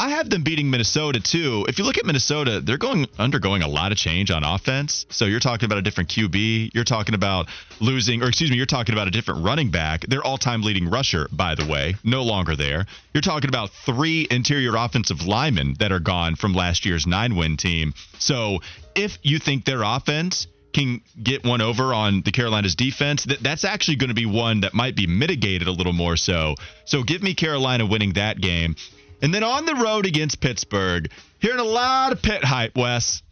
[0.00, 1.66] I have them beating Minnesota too.
[1.68, 5.04] If you look at Minnesota, they're going undergoing a lot of change on offense.
[5.10, 6.70] So you're talking about a different QB.
[6.72, 7.48] You're talking about
[7.80, 10.02] losing, or excuse me, you're talking about a different running back.
[10.02, 12.86] Their all-time leading rusher, by the way, no longer there.
[13.12, 17.92] You're talking about three interior offensive linemen that are gone from last year's nine-win team.
[18.20, 18.60] So
[18.94, 23.64] if you think their offense can get one over on the Carolina's defense, that that's
[23.64, 26.54] actually going to be one that might be mitigated a little more so.
[26.84, 28.76] So give me Carolina winning that game.
[29.20, 33.22] And then on the road against Pittsburgh, hearing a lot of pit hype, Wes.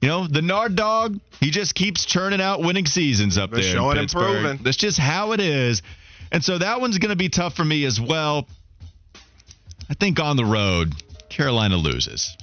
[0.00, 3.70] You know, the Nard dog, he just keeps churning out winning seasons up They're there.
[3.70, 4.58] in showing and proving.
[4.62, 5.82] That's just how it is.
[6.32, 8.48] And so that one's going to be tough for me as well.
[9.88, 10.92] I think on the road,
[11.28, 12.36] Carolina loses.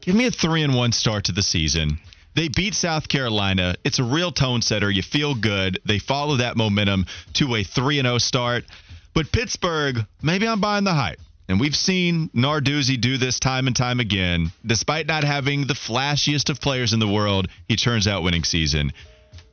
[0.00, 1.98] Give me a three and one start to the season.
[2.34, 3.76] They beat South Carolina.
[3.82, 4.90] It's a real tone setter.
[4.90, 5.78] You feel good.
[5.86, 8.64] They follow that momentum to a 3 and 0 start.
[9.14, 11.18] But Pittsburgh, maybe I'm buying the hype.
[11.48, 14.52] And we've seen Narduzzi do this time and time again.
[14.64, 18.92] Despite not having the flashiest of players in the world, he turns out winning season.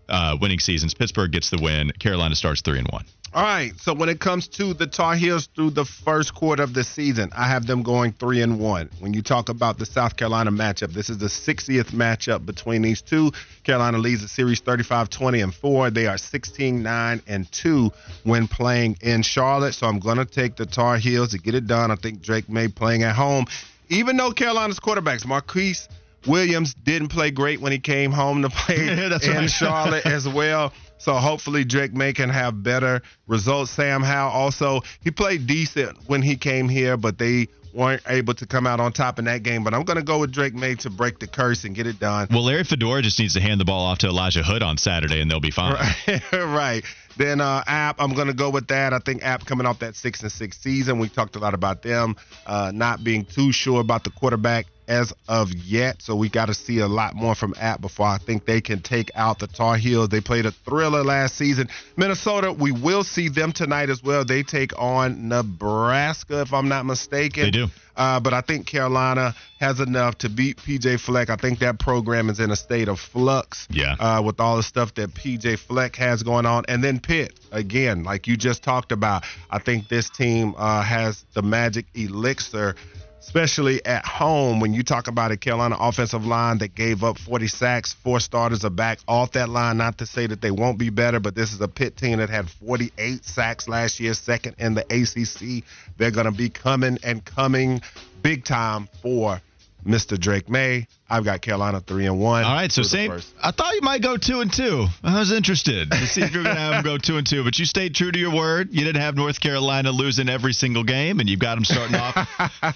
[0.09, 0.93] Uh, winning seasons.
[0.93, 1.91] Pittsburgh gets the win.
[1.91, 3.05] Carolina starts three and one.
[3.35, 3.71] All right.
[3.79, 7.31] So when it comes to the Tar Heels through the first quarter of the season,
[7.35, 8.91] I have them going three and one.
[8.99, 13.01] When you talk about the South Carolina matchup, this is the 60th matchup between these
[13.01, 13.31] two.
[13.63, 15.89] Carolina leads the series 35-20 and four.
[15.89, 17.91] They are 16-9 and two
[18.23, 19.73] when playing in Charlotte.
[19.73, 21.89] So I'm going to take the Tar Heels to get it done.
[21.89, 23.45] I think Drake Maye playing at home,
[23.89, 25.89] even though Carolina's quarterbacks Marquise
[26.27, 29.49] Williams didn't play great when he came home to play That's in right.
[29.49, 30.73] Charlotte as well.
[30.97, 33.71] So hopefully Drake Maye can have better results.
[33.71, 38.45] Sam Howell also he played decent when he came here, but they weren't able to
[38.45, 39.63] come out on top in that game.
[39.63, 42.27] But I'm gonna go with Drake Maye to break the curse and get it done.
[42.31, 45.19] Well, Larry Fedora just needs to hand the ball off to Elijah Hood on Saturday,
[45.19, 45.73] and they'll be fine.
[45.73, 46.21] Right.
[46.33, 46.83] right.
[47.17, 48.93] Then uh, App, I'm going to go with that.
[48.93, 50.99] I think App coming off that six and six season.
[50.99, 52.15] We talked a lot about them
[52.47, 56.01] uh, not being too sure about the quarterback as of yet.
[56.01, 58.81] So we got to see a lot more from App before I think they can
[58.81, 60.09] take out the Tar Heels.
[60.09, 61.69] They played a thriller last season.
[61.97, 64.25] Minnesota, we will see them tonight as well.
[64.25, 67.43] They take on Nebraska, if I'm not mistaken.
[67.43, 67.67] They do.
[67.95, 71.29] Uh, but I think Carolina has enough to beat PJ Fleck.
[71.29, 73.67] I think that program is in a state of flux.
[73.69, 73.95] Yeah.
[73.99, 78.03] Uh, with all the stuff that PJ Fleck has going on, and then Pitt again,
[78.03, 79.23] like you just talked about.
[79.49, 82.75] I think this team uh, has the magic elixir.
[83.25, 87.47] Especially at home, when you talk about a Carolina offensive line that gave up 40
[87.47, 89.77] sacks, four starters are back off that line.
[89.77, 92.29] Not to say that they won't be better, but this is a Pitt team that
[92.29, 95.63] had 48 sacks last year, second in the ACC.
[95.97, 97.81] They're going to be coming and coming
[98.21, 99.41] big time for
[99.85, 100.19] Mr.
[100.19, 100.87] Drake Maye.
[101.13, 102.43] I've got Carolina three and one.
[102.43, 103.11] All right, so same.
[103.39, 104.87] I thought you might go two and two.
[105.03, 107.43] I was interested to see if you're going to have them go two and two,
[107.43, 108.69] but you stayed true to your word.
[108.71, 112.17] You didn't have North Carolina losing every single game, and you've got them starting off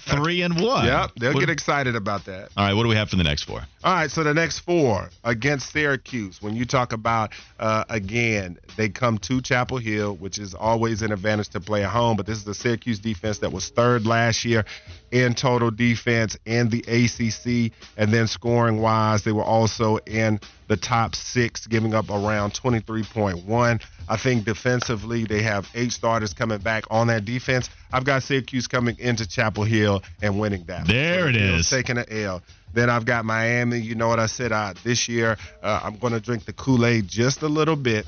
[0.02, 0.86] three and one.
[0.86, 2.50] Yep, they'll What- get excited about that.
[2.56, 3.60] All right, what do we have for the next four?
[3.82, 6.40] All right, so the next four against Syracuse.
[6.40, 11.10] When you talk about uh, again, they come to Chapel Hill, which is always an
[11.10, 12.16] advantage to play at home.
[12.16, 14.64] But this is the Syracuse defense that was third last year
[15.10, 20.76] in total defense in the ACC, and then scoring wise, they were also in the
[20.76, 23.82] top six, giving up around 23.1.
[24.08, 27.68] I think defensively, they have eight starters coming back on that defense.
[27.92, 30.86] I've got Syracuse coming into Chapel Hill and winning that.
[30.86, 31.70] There it Hill's is.
[31.70, 32.42] Taking an L.
[32.74, 33.78] Then I've got Miami.
[33.78, 34.52] You know what I said?
[34.52, 38.06] Uh, this year, uh, I'm going to drink the Kool Aid just a little bit.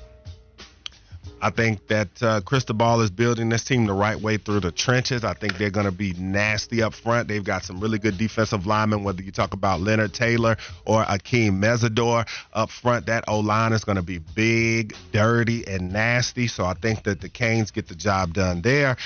[1.42, 5.24] I think that uh, Cristobal is building this team the right way through the trenches.
[5.24, 7.28] I think they're going to be nasty up front.
[7.28, 11.52] They've got some really good defensive linemen, whether you talk about Leonard Taylor or Akeem
[11.52, 13.06] Mesidor up front.
[13.06, 16.46] That O line is going to be big, dirty, and nasty.
[16.46, 18.96] So I think that the Canes get the job done there.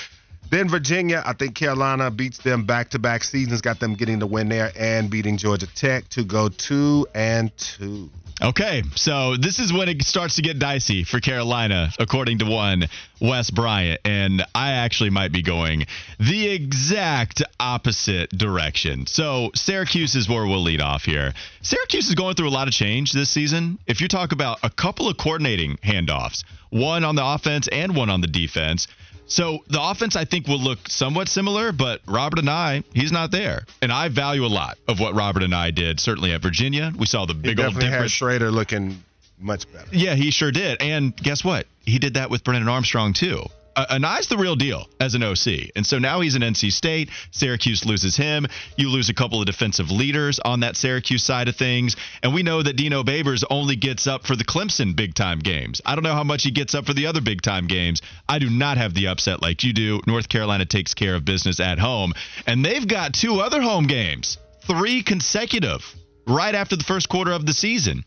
[0.51, 4.27] Then Virginia, I think Carolina beats them back to back seasons, got them getting the
[4.27, 8.11] win there and beating Georgia Tech to go two and two.
[8.43, 12.89] Okay, so this is when it starts to get dicey for Carolina, according to one
[13.21, 15.87] Wes Bryant, and I actually might be going
[16.19, 19.07] the exact opposite direction.
[19.07, 21.33] So Syracuse is where we'll lead off here.
[21.63, 23.79] Syracuse is going through a lot of change this season.
[23.87, 28.11] If you talk about a couple of coordinating handoffs, one on the offense and one
[28.11, 28.89] on the defense.
[29.27, 33.65] So the offense, I think, will look somewhat similar, but Robert Anae, he's not there.
[33.81, 36.93] And I value a lot of what Robert Anae did, certainly at Virginia.
[36.97, 38.13] We saw the He big old difference.
[38.13, 39.03] Shrader looking
[39.39, 39.89] much better.
[39.93, 40.81] Yeah, he sure did.
[40.81, 41.67] And guess what?
[41.85, 43.45] He did that with Brennan Armstrong, too.
[43.77, 45.71] Anae's the real deal as an OC.
[45.77, 47.11] And so now he's in NC State.
[47.31, 48.47] Syracuse loses him.
[48.77, 51.97] You lose a couple of defensive leaders on that Syracuse side of things.
[52.23, 55.81] And we know that Dino Babers only gets up for the Clemson big time games.
[55.85, 58.03] I don't know how much he gets up for the other big time games.
[58.29, 60.01] I do not have the upset like you do.
[60.07, 62.15] North Carolina takes care of business at home.
[62.47, 65.85] And they've got two other home games, three consecutive,
[66.27, 68.05] right after the first quarter of the season.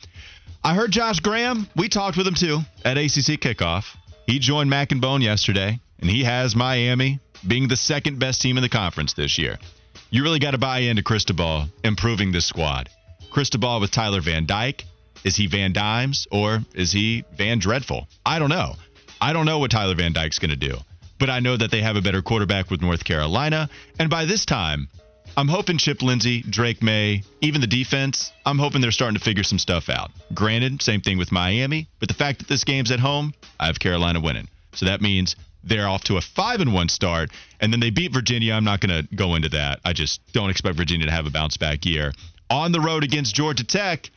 [0.64, 1.68] I heard Josh Graham.
[1.76, 3.86] We talked with him too at ACC kickoff.
[4.28, 8.58] He joined Mac and Bone yesterday, and he has Miami being the second best team
[8.58, 9.58] in the conference this year.
[10.10, 12.90] You really got to buy into Cristobal improving this squad.
[13.32, 14.84] Cristobal with Tyler Van Dyke.
[15.24, 18.08] Is he Van Dimes or is he Van Dreadful?
[18.26, 18.76] I don't know.
[19.22, 20.78] I don't know what Tyler Van Dyke's going to do,
[21.20, 23.70] but I know that they have a better quarterback with North Carolina.
[23.98, 24.90] And by this time,
[25.38, 29.44] I'm hoping Chip Lindsey, Drake Maye, even the defense, I'm hoping they're starting to figure
[29.44, 30.10] some stuff out.
[30.34, 33.78] Granted, same thing with Miami, but the fact that this game's at home, I have
[33.78, 34.48] Carolina winning.
[34.74, 38.12] So that means they're off to a 5 and 1 start and then they beat
[38.12, 38.54] Virginia.
[38.54, 39.80] I'm not going to go into that.
[39.86, 42.14] I just don't expect Virginia to have a bounce back year.
[42.50, 44.10] On the road against Georgia Tech,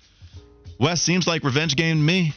[0.79, 2.33] Wes seems like revenge game to me.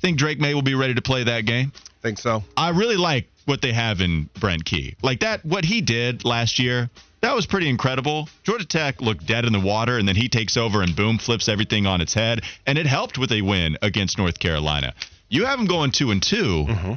[0.00, 1.72] Think Drake May will be ready to play that game.
[2.02, 2.44] Think so.
[2.54, 4.96] I really like what they have in Brent Key.
[5.00, 6.90] Like that, what he did last year,
[7.24, 8.28] that was pretty incredible.
[8.42, 11.48] Georgia Tech looked dead in the water, and then he takes over and boom, flips
[11.48, 14.92] everything on its head, and it helped with a win against North Carolina.
[15.30, 16.94] You have them going two and 2 Mm-hmm.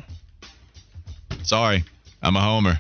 [1.44, 1.86] Sorry,
[2.22, 2.80] I'm a homer.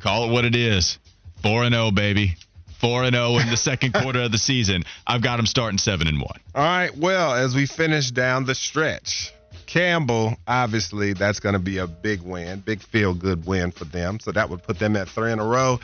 [0.00, 0.98] Call it what it is.
[1.40, 2.34] Four and zero, baby.
[2.80, 4.82] Four and zero in the second quarter of the season.
[5.06, 6.40] I've got them starting seven and one.
[6.54, 6.96] All right.
[6.96, 9.32] Well, as we finish down the stretch,
[9.66, 14.18] Campbell, obviously, that's going to be a big win, big feel good win for them.
[14.18, 15.78] So that would put them at three in a row.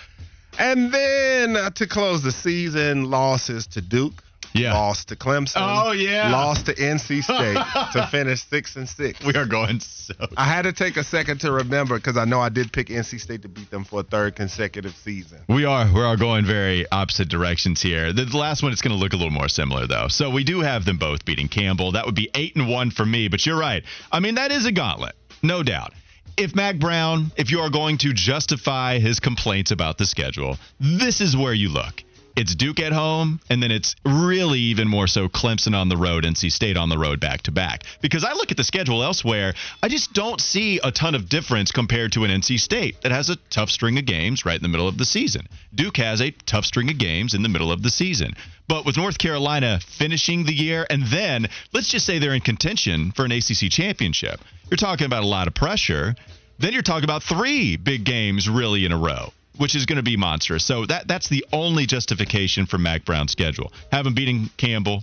[0.59, 4.23] And then uh, to close the season, losses to Duke.
[4.55, 4.75] Yeah.
[4.75, 5.57] Lost to Clemson.
[5.57, 6.31] Oh, yeah.
[6.31, 7.57] Lost to NC State
[7.93, 9.25] to finish six and six.
[9.25, 10.15] We are going so.
[10.37, 13.21] I had to take a second to remember because I know I did pick NC
[13.21, 15.41] State to beat them for a third consecutive season.
[15.49, 18.13] We are we are going very opposite directions here.
[18.13, 20.09] The, the last one is going to look a little more similar though.
[20.09, 21.93] So we do have them both beating Campbell.
[21.93, 23.29] That would be eight and one for me.
[23.29, 23.85] But you're right.
[24.11, 25.95] I mean that is a gauntlet, no doubt.
[26.37, 31.21] If Mack Brown, if you are going to justify his complaints about the schedule, this
[31.21, 32.03] is where you look.
[32.35, 36.25] It's Duke at home, and then it's really even more so Clemson on the road,
[36.25, 37.83] NC State on the road back to back.
[38.01, 39.53] Because I look at the schedule elsewhere,
[39.83, 43.29] I just don't see a ton of difference compared to an NC State that has
[43.29, 45.47] a tough string of games right in the middle of the season.
[45.75, 48.33] Duke has a tough string of games in the middle of the season.
[48.67, 53.13] But with North Carolina finishing the year, and then let's just say they're in contention
[53.13, 54.41] for an ACC championship,
[54.71, 56.15] you're talking about a lot of pressure.
[56.59, 60.03] Then you're talking about three big games really in a row which is going to
[60.03, 60.65] be monstrous.
[60.65, 63.73] So that that's the only justification for Mack Brown's schedule.
[63.91, 65.03] Have him beating Campbell.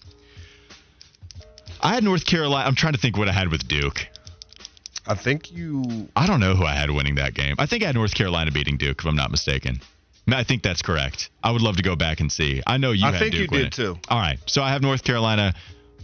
[1.81, 2.67] I had North Carolina.
[2.67, 4.05] I'm trying to think what I had with Duke.
[5.07, 6.09] I think you.
[6.15, 7.55] I don't know who I had winning that game.
[7.57, 9.79] I think I had North Carolina beating Duke, if I'm not mistaken.
[10.31, 11.29] I think that's correct.
[11.43, 12.61] I would love to go back and see.
[12.67, 13.71] I know you I had think Duke you did winning.
[13.71, 13.97] too.
[14.09, 14.37] All right.
[14.45, 15.55] So I have North Carolina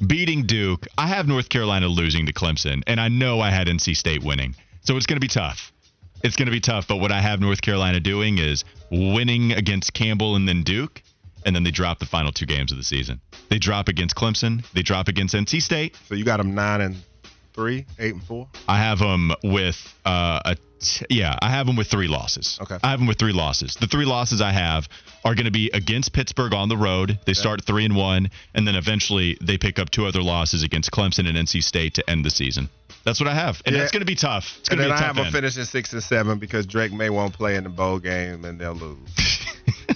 [0.05, 0.87] beating Duke.
[0.97, 4.55] I have North Carolina losing to Clemson, and I know I had NC State winning.
[4.81, 5.71] So it's going to be tough.
[6.25, 9.93] It's going to be tough, but what I have North Carolina doing is winning against
[9.93, 11.03] Campbell and then Duke,
[11.45, 13.21] and then they drop the final two games of the season.
[13.49, 15.95] They drop against Clemson, they drop against NC State.
[16.07, 16.95] So you got them nine and
[17.53, 18.49] three, eight and four.
[18.67, 22.57] I have them with uh, a t- yeah, I have them with three losses.
[22.59, 22.79] Okay.
[22.81, 23.75] I have them with three losses.
[23.75, 24.89] The three losses I have
[25.23, 27.19] are going to be against Pittsburgh on the road.
[27.27, 30.89] They start three and one, and then eventually they pick up two other losses against
[30.89, 32.69] Clemson and NC State to end the season.
[33.05, 33.81] That's what I have, and Yeah.
[33.81, 34.57] that's going to be tough.
[34.59, 35.33] It's going to then be I tough have them end.
[35.35, 38.73] finishing six and seven because Drake Maye won't play in the bowl game and they'll
[38.73, 38.97] lose.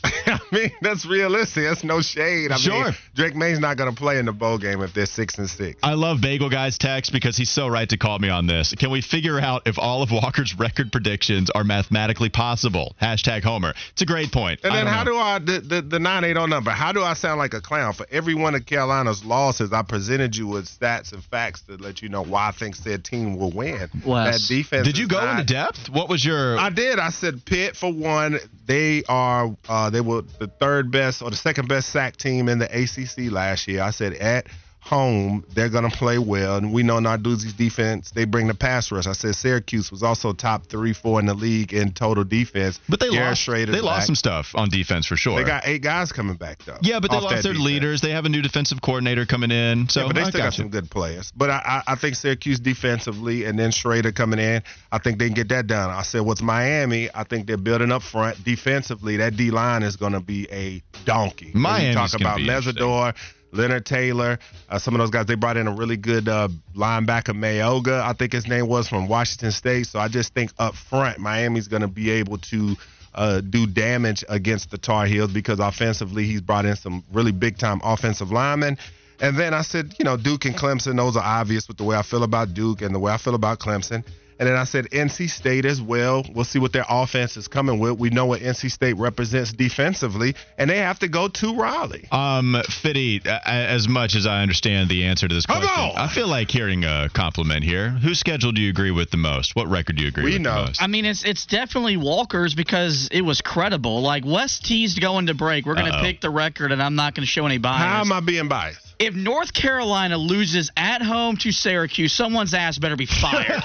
[0.04, 1.64] I mean, that's realistic.
[1.64, 2.52] That's no shade.
[2.52, 2.84] I Sure.
[2.84, 5.48] mean, Drake Maye's not going to play in the bowl game if they're six and
[5.50, 5.78] six.
[5.82, 8.74] I love Bagel Guy's text because he's so right to call me on this.
[8.78, 12.94] Can we figure out if all of Walker's record predictions are mathematically possible?
[13.02, 13.74] Hashtag Homer.
[13.92, 14.60] It's a great point.
[14.62, 15.12] And I then don't how know.
[15.12, 16.70] do I the the, the nine eight zero number?
[16.70, 19.72] How do I sound like a clown for every one of Carolina's losses?
[19.72, 23.04] I presented you with stats and facts to let you know why I think said
[23.04, 23.88] team will win.
[24.06, 24.86] Wes, that defense.
[24.86, 25.90] Did you go not- into depth?
[25.90, 26.56] What was your?
[26.58, 26.98] I did.
[27.00, 28.38] I said Pitt for one.
[28.66, 32.58] They are uh, they were the third best or the second best sack team in
[32.58, 33.82] the ACC last year.
[33.82, 34.46] I said at
[34.88, 38.10] home they're gonna play well, and we know Narduzzi's defense.
[38.10, 39.06] They bring the pass rush.
[39.06, 42.80] I said Syracuse was also top three, four in the league in total defense.
[42.88, 43.46] but they Garrett lost.
[43.46, 44.06] Shrader's They lost back.
[44.06, 45.38] some stuff on defense for sure.
[45.38, 46.78] They got eight guys coming back though.
[46.82, 47.60] yeah, but they lost their defense.
[47.60, 48.00] leaders.
[48.00, 49.88] They have a new defensive coordinator coming in.
[49.88, 51.32] So Yeah, but they I still got got some good players.
[51.36, 55.26] But I, I, I think Syracuse defensively and then Schrader coming in, I think they
[55.26, 55.90] can get that done.
[55.90, 57.10] I said, what's Miami?
[57.14, 59.18] I think they're building up front defensively.
[59.18, 61.50] That D line is going to be a donkey.
[61.52, 63.14] When Miami's talk about be Mesidor,
[63.52, 64.38] Leonard Taylor,
[64.68, 65.26] uh, some of those guys.
[65.26, 69.08] They brought in a really good uh, linebacker, Mauigoa, I think his name was from
[69.08, 69.86] Washington State.
[69.86, 72.76] So I just think up front, Miami's going to be able to.
[73.14, 77.58] Uh, do damage against the Tar Heels because offensively he's brought in some really big
[77.58, 78.78] time offensive linemen.
[79.20, 81.96] And then I said, you know, Duke and Clemson, those are obvious with the way
[81.96, 84.04] I feel about Duke and the way I feel about Clemson.
[84.38, 86.24] And then I said NC State as well.
[86.32, 87.98] We'll see what their offense is coming with.
[87.98, 92.06] We know what NC State represents defensively, and they have to go to Raleigh.
[92.12, 95.90] Um, Fitty, a- a- as much as I understand the answer to this Come question,
[95.90, 95.96] on!
[95.96, 97.90] I feel like hearing a compliment here.
[97.90, 99.56] Whose schedule do you agree with the most?
[99.56, 100.54] What record do you agree We with know.
[100.54, 100.82] the most?
[100.82, 104.02] I mean, it's it's definitely Walker's because it was credible.
[104.02, 105.66] Like Wes teased going to break.
[105.66, 107.82] We're going to pick the record, and I'm not going to show any bias.
[107.82, 108.87] How am I being biased?
[108.98, 113.62] If North Carolina loses at home to Syracuse, someone's ass better be fired.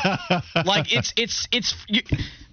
[0.65, 2.01] like it's it's it's you,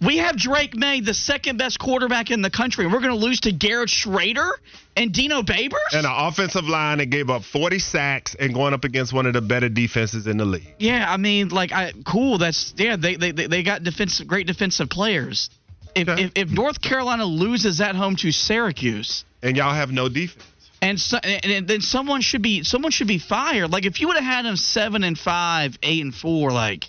[0.01, 3.19] we have Drake Maye, the second best quarterback in the country, and we're going to
[3.19, 4.51] lose to Garrett Shrader
[4.97, 8.85] and Dino Babers and an offensive line that gave up 40 sacks and going up
[8.85, 10.74] against one of the better defenses in the league.
[10.78, 12.39] Yeah, I mean, like, I cool.
[12.39, 12.97] That's yeah.
[12.97, 15.51] They they they got defensive great defensive players.
[15.94, 16.23] If, Okay.
[16.24, 20.44] if, if North Carolina loses at home to Syracuse, And y'all have no defense.
[20.82, 23.70] And, so, and, then someone should be someone should be fired.
[23.70, 26.89] Like if you would have had them seven and five, eight and four, like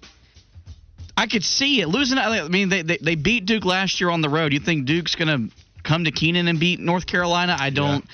[1.17, 2.17] I could see it losing.
[2.17, 4.53] I mean, they, they they beat Duke last year on the road.
[4.53, 5.49] You think Duke's gonna
[5.83, 7.55] come to Kenan and beat North Carolina?
[7.59, 8.05] I don't.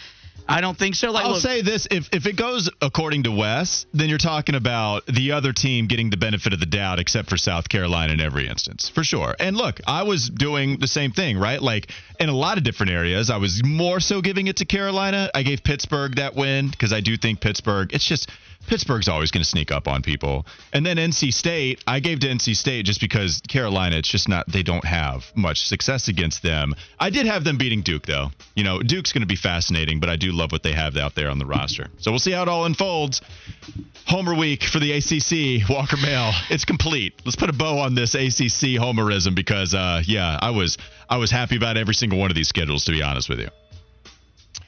[0.48, 1.12] I don't think so.
[1.12, 4.56] Like, I'll look, say this: if if it goes according to Wes, then you're talking
[4.56, 8.22] about the other team getting the benefit of the doubt, except for South Carolina in
[8.22, 9.36] every instance, for sure.
[9.40, 11.62] And look, I was doing the same thing, right?
[11.62, 15.30] Like in a lot of different areas, I was more so giving it to Carolina.
[15.34, 17.94] I gave Pittsburgh that win because I do think Pittsburgh.
[17.94, 18.30] It's just
[18.68, 20.46] Pittsburgh's always going to sneak up on people.
[20.74, 24.52] And then NC State, I gave to NC State just because Carolina, it's just not,
[24.52, 26.74] they don't have much success against them.
[27.00, 28.32] I did have them beating Duke, though.
[28.56, 31.16] You know, Duke's going to be fascinating, but I do love what they have out
[31.16, 31.88] there on the roster.
[32.00, 33.22] So we'll see how it all unfolds.
[34.06, 36.32] Homer week for the ACC, Walker Mail.
[36.50, 37.14] It's complete.
[37.26, 40.78] Let's put a bow on this ACC homerism because, uh, yeah, I was
[41.10, 43.50] I was happy about every single one of these schedules, to be honest with you.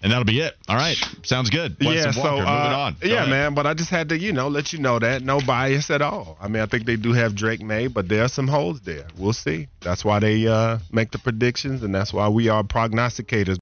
[0.02, 0.56] And that'll be it.
[0.68, 1.76] All right, sounds good.
[1.80, 3.30] Yeah, so uh, yeah, ahead.
[3.30, 3.54] man.
[3.54, 6.38] But I just had to, you know, let you know that no bias at all.
[6.40, 9.08] I mean, I think they do have Drake Maye, but there are some holes there.
[9.18, 9.68] We'll see.
[9.82, 13.58] That's why they uh, make the predictions, and that's why we are prognosticators.